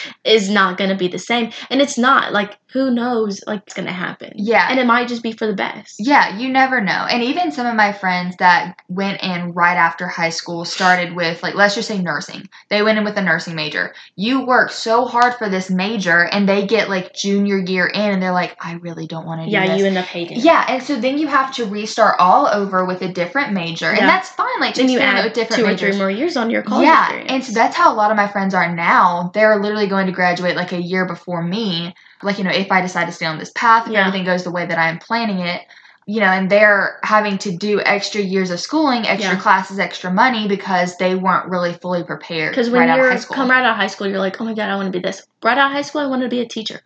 is 0.24 0.50
not 0.50 0.76
going 0.78 0.90
to 0.90 0.96
be 0.96 1.08
the 1.08 1.18
same, 1.18 1.52
and 1.70 1.80
it's 1.80 1.98
not. 1.98 2.32
Like 2.32 2.58
who 2.72 2.90
knows? 2.90 3.40
Like 3.46 3.62
it's 3.66 3.74
going 3.74 3.86
to 3.86 3.92
happen. 3.92 4.32
Yeah. 4.36 4.66
and 4.70 4.78
it 4.78 4.86
might 4.86 5.08
just 5.08 5.22
be 5.22 5.32
for 5.32 5.46
the 5.46 5.54
best. 5.54 5.94
Yeah, 5.98 6.36
you 6.36 6.48
never 6.50 6.80
know. 6.80 7.06
And 7.10 7.22
even 7.22 7.50
some 7.52 7.66
of 7.66 7.74
my 7.74 7.92
friends 7.92 8.36
that 8.38 8.76
went 8.88 9.22
in 9.22 9.52
right 9.52 9.76
after 9.76 10.06
high 10.06 10.28
school 10.30 10.64
started 10.66 11.14
with, 11.14 11.42
like, 11.42 11.54
let's 11.54 11.74
just 11.74 11.88
say 11.88 11.98
nursing. 12.02 12.48
They 12.68 12.82
went 12.82 12.98
in 12.98 13.04
with 13.04 13.16
a 13.16 13.22
nursing 13.22 13.54
major. 13.54 13.94
You 14.16 14.44
work 14.44 14.70
so 14.72 15.06
hard 15.06 15.34
for 15.34 15.48
this 15.48 15.70
major, 15.70 16.24
and 16.26 16.46
they 16.48 16.66
get 16.66 16.90
like 16.90 17.14
junior 17.14 17.58
year 17.58 17.86
in, 17.86 18.10
and 18.12 18.22
they're 18.22 18.32
like, 18.32 18.55
I 18.60 18.74
really 18.74 19.06
don't 19.06 19.26
want 19.26 19.40
to 19.42 19.46
do 19.46 19.52
Yeah, 19.52 19.66
this. 19.66 19.78
you 19.78 19.86
end 19.86 19.98
up 19.98 20.06
hating. 20.06 20.38
yeah, 20.40 20.64
and 20.68 20.82
so 20.82 20.96
then 20.96 21.18
you 21.18 21.26
have 21.26 21.54
to 21.56 21.66
restart 21.66 22.16
all 22.18 22.46
over 22.48 22.84
with 22.86 23.02
a 23.02 23.08
different 23.12 23.52
major, 23.52 23.90
and 23.90 24.08
that's 24.08 24.30
fine. 24.30 24.48
Like, 24.60 24.74
to 24.74 24.80
Then 24.82 24.90
you 24.90 24.98
add 24.98 25.24
with 25.24 25.34
different 25.34 25.60
two 25.60 25.64
or 25.66 25.70
majors. 25.72 25.94
three 25.94 25.98
more 25.98 26.10
years 26.10 26.36
on 26.36 26.48
your 26.50 26.62
college 26.62 26.86
yeah, 26.86 27.02
experience. 27.04 27.30
and 27.32 27.44
so 27.44 27.52
that's 27.52 27.76
how 27.76 27.92
a 27.92 27.96
lot 27.96 28.10
of 28.10 28.16
my 28.16 28.28
friends 28.28 28.54
are 28.54 28.74
now. 28.74 29.30
They're 29.34 29.60
literally 29.60 29.86
going 29.88 30.06
to 30.06 30.12
graduate 30.12 30.56
like 30.56 30.72
a 30.72 30.80
year 30.80 31.04
before 31.06 31.42
me. 31.42 31.94
Like, 32.22 32.38
you 32.38 32.44
know, 32.44 32.50
if 32.50 32.72
I 32.72 32.80
decide 32.80 33.04
to 33.06 33.12
stay 33.12 33.26
on 33.26 33.38
this 33.38 33.52
path, 33.54 33.86
if 33.86 33.92
Yeah. 33.92 34.06
everything 34.06 34.24
goes 34.24 34.44
the 34.44 34.50
way 34.50 34.64
that 34.66 34.78
I 34.78 34.88
am 34.88 34.98
planning 34.98 35.40
it, 35.40 35.60
you 36.06 36.20
know, 36.20 36.26
and 36.28 36.48
they're 36.50 36.98
having 37.02 37.36
to 37.38 37.56
do 37.56 37.80
extra 37.84 38.20
years 38.22 38.50
of 38.50 38.60
schooling, 38.60 39.06
extra 39.06 39.34
Yeah. 39.34 39.40
classes, 39.40 39.78
extra 39.78 40.10
money 40.10 40.48
because 40.48 40.96
they 40.96 41.14
weren't 41.14 41.48
really 41.50 41.74
fully 41.74 42.04
prepared 42.04 42.52
Because 42.52 42.70
when 42.70 42.88
right 42.88 43.20
school. 43.20 43.34
come 43.34 43.50
right 43.50 43.64
out 43.64 43.72
of 43.72 43.76
high 43.76 43.88
school, 43.88 44.06
you're 44.06 44.18
like, 44.20 44.40
oh 44.40 44.44
my 44.44 44.54
god, 44.54 44.70
I 44.70 44.76
want 44.76 44.86
to 44.86 44.98
be 44.98 45.02
this. 45.02 45.22
Right 45.44 45.58
out 45.58 45.66
of 45.66 45.72
high 45.72 45.82
school, 45.82 46.00
I 46.00 46.06
wanted 46.06 46.24
to 46.24 46.30
be 46.30 46.40
a 46.40 46.48
teacher. 46.48 46.80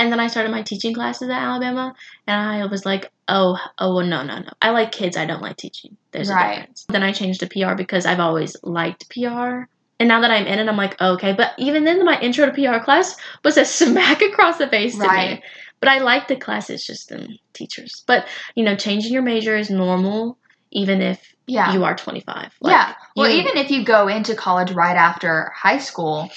And 0.00 0.10
then 0.10 0.18
I 0.18 0.28
started 0.28 0.50
my 0.50 0.62
teaching 0.62 0.94
classes 0.94 1.28
at 1.28 1.42
Alabama, 1.42 1.94
and 2.26 2.40
I 2.40 2.64
was 2.64 2.86
like, 2.86 3.10
oh, 3.28 3.58
oh, 3.78 4.00
no, 4.00 4.22
no, 4.22 4.38
no. 4.38 4.48
I 4.62 4.70
like 4.70 4.92
kids. 4.92 5.14
I 5.14 5.26
don't 5.26 5.42
like 5.42 5.58
teaching. 5.58 5.94
There's 6.12 6.30
Right. 6.30 6.52
a 6.52 6.56
difference. 6.60 6.86
Then 6.88 7.02
I 7.02 7.12
changed 7.12 7.40
to 7.40 7.46
PR 7.48 7.74
because 7.74 8.06
I've 8.06 8.18
always 8.18 8.56
liked 8.62 9.10
PR. 9.10 9.64
And 10.00 10.08
now 10.08 10.22
that 10.22 10.30
I'm 10.30 10.46
in 10.46 10.58
it, 10.58 10.68
I'm 10.70 10.76
like, 10.78 10.98
okay. 11.02 11.34
But 11.34 11.52
even 11.58 11.84
then, 11.84 12.02
my 12.02 12.18
intro 12.18 12.46
to 12.46 12.52
PR 12.52 12.82
class 12.82 13.14
was 13.44 13.58
a 13.58 13.64
smack 13.80 14.22
across 14.22 14.56
the 14.56 14.68
face 14.68 14.96
to 14.96 15.06
me. 15.12 15.42
But 15.80 15.90
I 15.90 15.98
like 15.98 16.28
the 16.28 16.36
class. 16.36 16.70
It's 16.70 16.86
just 16.86 17.10
the 17.10 17.28
teachers. 17.52 18.02
But 18.06 18.26
you 18.54 18.64
know, 18.64 18.76
changing 18.76 19.12
your 19.12 19.20
major 19.22 19.54
is 19.54 19.68
normal, 19.68 20.38
even 20.70 21.02
if 21.02 21.20
Yeah. 21.46 21.74
you 21.74 21.84
are 21.84 21.94
25. 21.94 22.54
Like, 22.62 22.72
yeah. 22.72 22.94
Well, 23.16 23.28
you- 23.28 23.40
even 23.40 23.58
if 23.58 23.70
you 23.70 23.84
go 23.84 24.08
into 24.08 24.34
college 24.34 24.70
right 24.72 24.96
after 24.96 25.52
high 25.54 25.78
school, 25.78 26.30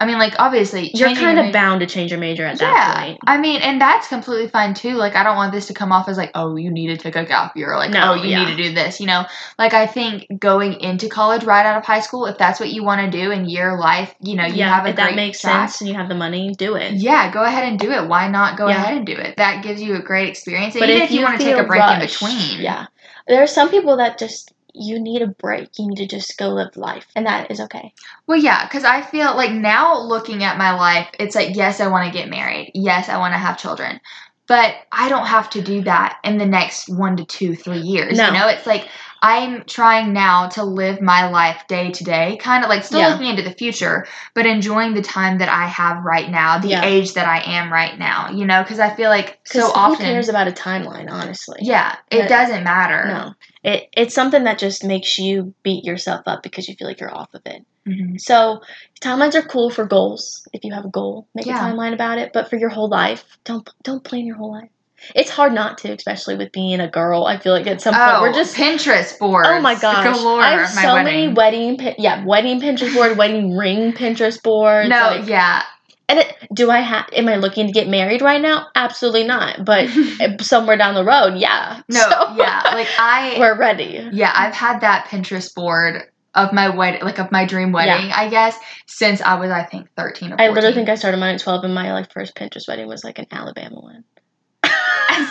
I 0.00 0.06
mean, 0.06 0.18
like 0.18 0.34
obviously 0.38 0.90
you're 0.94 1.14
kind 1.14 1.38
of 1.38 1.52
bound 1.52 1.80
to 1.80 1.86
change 1.86 2.10
your 2.10 2.18
major 2.18 2.46
at 2.46 2.58
that 2.58 2.72
yeah, 2.72 3.04
point. 3.04 3.18
I 3.26 3.36
mean, 3.38 3.60
and 3.60 3.78
that's 3.78 4.08
completely 4.08 4.48
fine 4.48 4.72
too. 4.72 4.94
Like, 4.94 5.14
I 5.14 5.22
don't 5.22 5.36
want 5.36 5.52
this 5.52 5.66
to 5.66 5.74
come 5.74 5.92
off 5.92 6.08
as 6.08 6.16
like, 6.16 6.30
oh, 6.34 6.56
you 6.56 6.70
need 6.70 6.86
to 6.86 6.96
take 6.96 7.16
a 7.16 7.24
gap 7.26 7.54
year, 7.54 7.72
or 7.72 7.76
like, 7.76 7.90
No, 7.90 8.12
oh, 8.12 8.14
you 8.14 8.30
yeah. 8.30 8.44
need 8.44 8.56
to 8.56 8.62
do 8.62 8.72
this. 8.74 8.98
You 8.98 9.06
know, 9.06 9.26
like 9.58 9.74
I 9.74 9.86
think 9.86 10.26
going 10.40 10.80
into 10.80 11.08
college 11.08 11.44
right 11.44 11.66
out 11.66 11.76
of 11.76 11.84
high 11.84 12.00
school, 12.00 12.24
if 12.24 12.38
that's 12.38 12.58
what 12.58 12.70
you 12.70 12.82
want 12.82 13.02
to 13.02 13.10
do 13.10 13.30
in 13.30 13.48
your 13.48 13.78
life, 13.78 14.14
you 14.20 14.36
know, 14.36 14.46
you 14.46 14.54
yeah, 14.54 14.74
have 14.74 14.86
a 14.86 14.90
if 14.90 14.96
that 14.96 15.14
makes 15.14 15.42
track, 15.42 15.68
sense 15.68 15.82
and 15.82 15.88
you 15.88 15.94
have 15.94 16.08
the 16.08 16.14
money, 16.14 16.54
do 16.54 16.76
it. 16.76 16.94
Yeah, 16.94 17.30
go 17.30 17.44
ahead 17.44 17.68
and 17.68 17.78
do 17.78 17.90
it. 17.90 18.08
Why 18.08 18.28
not 18.28 18.56
go 18.56 18.68
Yeah. 18.68 18.76
ahead 18.76 18.96
and 18.96 19.06
do 19.06 19.12
it? 19.12 19.36
That 19.36 19.62
gives 19.62 19.82
you 19.82 19.96
a 19.96 20.00
great 20.02 20.30
experience. 20.30 20.74
But 20.74 20.88
even 20.88 21.02
if 21.02 21.10
if, 21.10 21.16
you, 21.16 21.22
want 21.22 21.38
to 21.38 21.44
take 21.44 21.56
a 21.58 21.64
break 21.64 21.82
in 21.82 22.00
between. 22.00 22.60
Yeah. 22.60 22.86
There 23.28 23.42
are 23.42 23.46
some 23.46 23.68
people 23.68 23.98
that 23.98 24.18
just 24.18 24.52
you 24.74 25.00
need 25.00 25.22
a 25.22 25.26
break. 25.26 25.78
You 25.78 25.88
need 25.88 25.96
to 25.96 26.06
just 26.06 26.38
go 26.38 26.48
live 26.48 26.76
life, 26.76 27.06
and 27.14 27.26
that 27.26 27.50
is 27.50 27.60
okay. 27.60 27.92
Well, 28.26 28.38
yeah, 28.38 28.66
because 28.66 28.84
I 28.84 29.02
feel 29.02 29.34
like 29.36 29.52
now 29.52 30.00
looking 30.00 30.42
at 30.44 30.58
my 30.58 30.72
life, 30.72 31.08
it's 31.18 31.34
like, 31.34 31.56
yes, 31.56 31.80
I 31.80 31.88
want 31.88 32.06
to 32.06 32.18
get 32.18 32.28
married. 32.28 32.72
Yes, 32.74 33.08
I 33.08 33.18
want 33.18 33.34
to 33.34 33.38
have 33.38 33.58
children. 33.58 34.00
But 34.46 34.74
I 34.90 35.08
don't 35.08 35.26
have 35.26 35.48
to 35.50 35.62
do 35.62 35.82
that 35.82 36.18
in 36.24 36.38
the 36.38 36.46
next 36.46 36.88
one 36.88 37.16
to 37.18 37.24
two, 37.24 37.54
three 37.54 37.78
years. 37.78 38.18
No. 38.18 38.26
You 38.26 38.32
know, 38.32 38.48
it's 38.48 38.66
like 38.66 38.88
I'm 39.22 39.64
trying 39.64 40.12
now 40.12 40.48
to 40.50 40.64
live 40.64 41.00
my 41.02 41.28
life 41.28 41.64
day 41.68 41.90
to 41.90 42.04
day, 42.04 42.38
kind 42.40 42.64
of 42.64 42.70
like 42.70 42.84
still 42.84 43.00
Yeah. 43.00 43.08
looking 43.08 43.26
into 43.26 43.42
the 43.42 43.52
future, 43.52 44.06
but 44.34 44.46
enjoying 44.46 44.94
the 44.94 45.02
time 45.02 45.38
that 45.38 45.48
I 45.50 45.66
have 45.66 46.02
right 46.04 46.30
now, 46.30 46.58
the 46.58 46.68
Yeah. 46.68 46.84
age 46.84 47.12
that 47.14 47.26
I 47.28 47.40
am 47.40 47.70
right 47.72 47.98
now, 47.98 48.30
you 48.30 48.46
know, 48.46 48.62
because 48.62 48.78
I 48.80 48.90
feel 48.94 49.10
like 49.10 49.38
so 49.44 49.70
often. 49.74 50.06
who 50.06 50.12
cares 50.12 50.28
about 50.30 50.48
a 50.48 50.52
timeline? 50.52 51.10
Honestly, 51.10 51.58
yeah, 51.60 51.96
it 52.10 52.20
But- 52.22 52.28
doesn't 52.28 52.64
matter. 52.64 53.06
No, 53.08 53.34
it 53.70 53.88
it's 53.94 54.14
something 54.14 54.44
that 54.44 54.58
just 54.58 54.84
makes 54.84 55.18
you 55.18 55.52
beat 55.62 55.84
yourself 55.84 56.22
up 56.26 56.42
because 56.42 56.68
you 56.68 56.74
feel 56.76 56.88
like 56.88 57.00
you're 57.00 57.14
off 57.14 57.34
of 57.34 57.42
it. 57.44 57.64
Mhm. 57.86 58.20
So 58.20 58.60
timelines 59.02 59.34
are 59.34 59.42
cool 59.42 59.70
for 59.70 59.84
goals. 59.84 60.46
If 60.52 60.64
you 60.64 60.72
have 60.74 60.84
a 60.84 60.90
goal, 60.90 61.26
make 61.34 61.46
Yeah. 61.46 61.66
a 61.66 61.72
timeline 61.72 61.92
about 61.92 62.18
it. 62.18 62.32
But 62.32 62.48
for 62.48 62.56
your 62.56 62.68
whole 62.70 62.88
life, 62.88 63.24
don't 63.44 63.68
don't 63.82 64.02
plan 64.04 64.24
your 64.26 64.36
whole 64.36 64.52
life. 64.52 64.70
It's 65.14 65.30
hard 65.30 65.52
not 65.52 65.78
to, 65.78 65.92
especially 65.92 66.36
with 66.36 66.52
being 66.52 66.80
a 66.80 66.88
girl. 66.88 67.24
I 67.24 67.38
feel 67.38 67.52
like 67.52 67.66
at 67.66 67.80
some 67.80 67.94
point 67.94 68.04
Oh, 68.06 68.22
we're 68.22 68.32
just 68.32 68.56
Pinterest 68.56 69.18
boards. 69.18 69.48
Oh 69.50 69.60
my 69.60 69.74
gosh! 69.78 70.04
galore 70.16 70.40
I 70.40 70.50
have 70.58 70.68
so 70.70 70.94
wedding. 70.94 71.04
many 71.04 71.28
wedding, 71.32 71.76
pin- 71.78 71.94
yeah, 71.98 72.24
wedding 72.24 72.60
Pinterest 72.60 72.94
board, 72.94 73.16
wedding 73.16 73.56
ring 73.56 73.92
Pinterest 73.92 74.42
board. 74.42 74.88
No, 74.88 75.16
like, 75.18 75.28
yeah, 75.28 75.62
and 76.08 76.18
it, 76.18 76.36
do 76.52 76.70
I 76.70 76.80
have? 76.80 77.06
Am 77.12 77.28
I 77.28 77.36
looking 77.36 77.66
to 77.66 77.72
get 77.72 77.88
married 77.88 78.20
right 78.20 78.40
now? 78.40 78.66
Absolutely 78.74 79.24
not. 79.24 79.64
But 79.64 79.88
somewhere 80.40 80.76
down 80.76 80.94
the 80.94 81.04
road, 81.04 81.38
yeah. 81.38 81.82
no, 81.88 82.00
So, 82.00 82.34
yeah. 82.36 82.62
Like 82.72 82.88
I, 82.98 83.36
we're 83.40 83.56
ready. 83.56 84.08
yeah, 84.12 84.32
I've 84.34 84.54
had 84.54 84.80
that 84.80 85.06
Pinterest 85.06 85.54
board 85.54 86.02
of 86.34 86.52
my 86.52 86.68
wedding, 86.68 87.02
like 87.02 87.18
of 87.18 87.32
my 87.32 87.44
dream 87.44 87.72
wedding, 87.72 88.10
I 88.12 88.28
guess, 88.28 88.56
since 88.86 89.20
I 89.20 89.34
was, 89.36 89.50
I 89.50 89.64
think, 89.64 89.88
thirteen 89.96 90.28
or. 90.32 90.36
14. 90.36 90.50
I 90.50 90.52
literally 90.54 90.74
think 90.74 90.88
I 90.88 90.94
started 90.94 91.16
mine 91.18 91.34
at 91.36 91.40
twelve, 91.40 91.64
and 91.64 91.74
my 91.74 91.92
like 91.92 92.12
first 92.12 92.34
Pinterest 92.36 92.68
wedding 92.68 92.86
was 92.88 93.02
like 93.04 93.18
an 93.18 93.26
Alabama 93.30 93.80
one. 93.80 94.04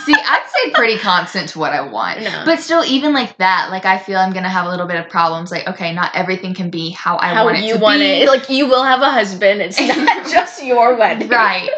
See, 0.04 0.14
I'd 0.14 0.46
say 0.48 0.70
pretty 0.72 0.98
constant 0.98 1.48
to 1.50 1.58
what 1.58 1.72
I 1.72 1.80
want. 1.80 2.20
No. 2.22 2.42
But 2.44 2.60
still, 2.60 2.84
even 2.84 3.12
like 3.12 3.36
that, 3.38 3.68
like 3.70 3.84
I 3.84 3.98
feel 3.98 4.18
I'm 4.18 4.32
gonna 4.32 4.48
have 4.48 4.66
a 4.66 4.68
little 4.70 4.86
bit 4.86 4.96
of 4.96 5.08
problems. 5.08 5.50
Like, 5.50 5.66
okay, 5.68 5.92
not 5.94 6.10
everything 6.14 6.54
can 6.54 6.70
be 6.70 6.90
how 6.90 7.16
I 7.18 7.34
How 7.34 7.44
want 7.44 7.58
it 7.58 7.64
you 7.64 7.74
to 7.74 7.80
want 7.80 8.00
be. 8.00 8.06
it? 8.06 8.28
Like 8.28 8.48
you 8.48 8.66
will 8.66 8.82
have 8.84 9.00
a 9.00 9.10
husband. 9.10 9.60
It's 9.62 9.80
not 9.80 10.28
just 10.30 10.62
your 10.62 10.96
wedding, 10.96 11.28
right. 11.28 11.70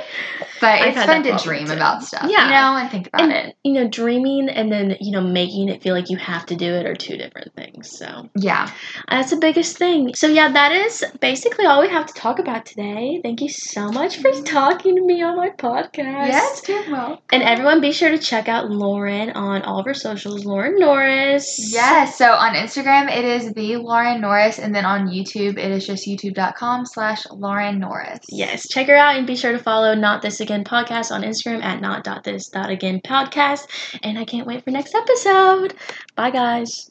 But 0.62 0.80
I've 0.80 0.96
it's 0.96 1.04
fun 1.04 1.22
to 1.24 1.36
dream 1.36 1.66
too. 1.66 1.72
about 1.74 2.02
stuff, 2.04 2.30
Yeah. 2.30 2.46
you 2.46 2.50
know, 2.52 2.76
and 2.80 2.90
think 2.90 3.08
about 3.08 3.20
And 3.20 3.32
it. 3.32 3.56
you 3.64 3.72
know, 3.74 3.88
dreaming 3.88 4.48
and 4.48 4.72
then 4.72 4.96
you 5.00 5.12
know 5.12 5.20
making 5.20 5.68
it 5.68 5.82
feel 5.82 5.94
like 5.94 6.08
you 6.08 6.16
have 6.16 6.46
to 6.46 6.54
do 6.56 6.72
it 6.72 6.86
are 6.86 6.94
two 6.94 7.16
different 7.16 7.54
things. 7.54 7.90
So 7.98 8.30
Yeah. 8.36 8.70
Uh, 9.08 9.16
that's 9.16 9.30
the 9.30 9.36
biggest 9.36 9.76
thing. 9.76 10.14
So 10.14 10.28
yeah, 10.28 10.50
that 10.52 10.72
is 10.72 11.04
basically 11.20 11.66
all 11.66 11.82
we 11.82 11.88
have 11.88 12.06
to 12.06 12.14
talk 12.14 12.38
about 12.38 12.64
today. 12.64 13.20
Thank 13.22 13.40
you 13.40 13.48
so 13.48 13.90
much 13.90 14.18
for 14.18 14.30
mm-hmm. 14.30 14.44
talking 14.44 14.96
to 14.96 15.02
me 15.02 15.20
on 15.22 15.36
my 15.36 15.50
podcast. 15.50 16.28
Yes, 16.28 16.62
you're 16.68 16.90
welcome. 16.90 17.18
And 17.32 17.42
everyone, 17.42 17.80
be 17.80 17.90
sure 17.92 18.10
to 18.10 18.18
check 18.18 18.48
out 18.48 18.70
Lauren 18.70 19.30
on 19.30 19.62
all 19.62 19.80
of 19.80 19.86
her 19.86 19.94
socials. 19.94 20.44
Lauren 20.44 20.78
Norris. 20.78 21.72
Yes, 21.72 22.16
so 22.16 22.30
on 22.32 22.54
Instagram 22.54 23.10
it 23.10 23.24
is 23.24 23.52
the 23.54 23.76
Lauren 23.76 24.20
Norris, 24.20 24.58
and 24.60 24.72
then 24.74 24.84
on 24.84 25.08
YouTube 25.08 25.58
it 25.58 25.70
is 25.72 25.84
just 25.86 26.06
youtube.com 26.06 26.86
slash 26.86 27.24
Lauren 27.30 27.80
Norris. 27.80 28.20
Yes, 28.28 28.68
check 28.68 28.86
her 28.86 28.96
out 28.96 29.16
and 29.16 29.26
be 29.26 29.34
sure 29.34 29.52
to 29.52 29.58
follow 29.58 29.94
Not 29.94 30.22
This 30.22 30.40
Again 30.40 30.51
podcast 30.60 31.10
on 31.10 31.22
Instagram 31.22 31.62
at 31.62 31.80
not.this.again 31.80 33.00
podcast. 33.00 33.66
And 34.02 34.18
I 34.18 34.24
can't 34.24 34.46
wait 34.46 34.62
for 34.64 34.70
next 34.70 34.94
episode. 34.94 35.74
Bye, 36.14 36.30
guys. 36.30 36.90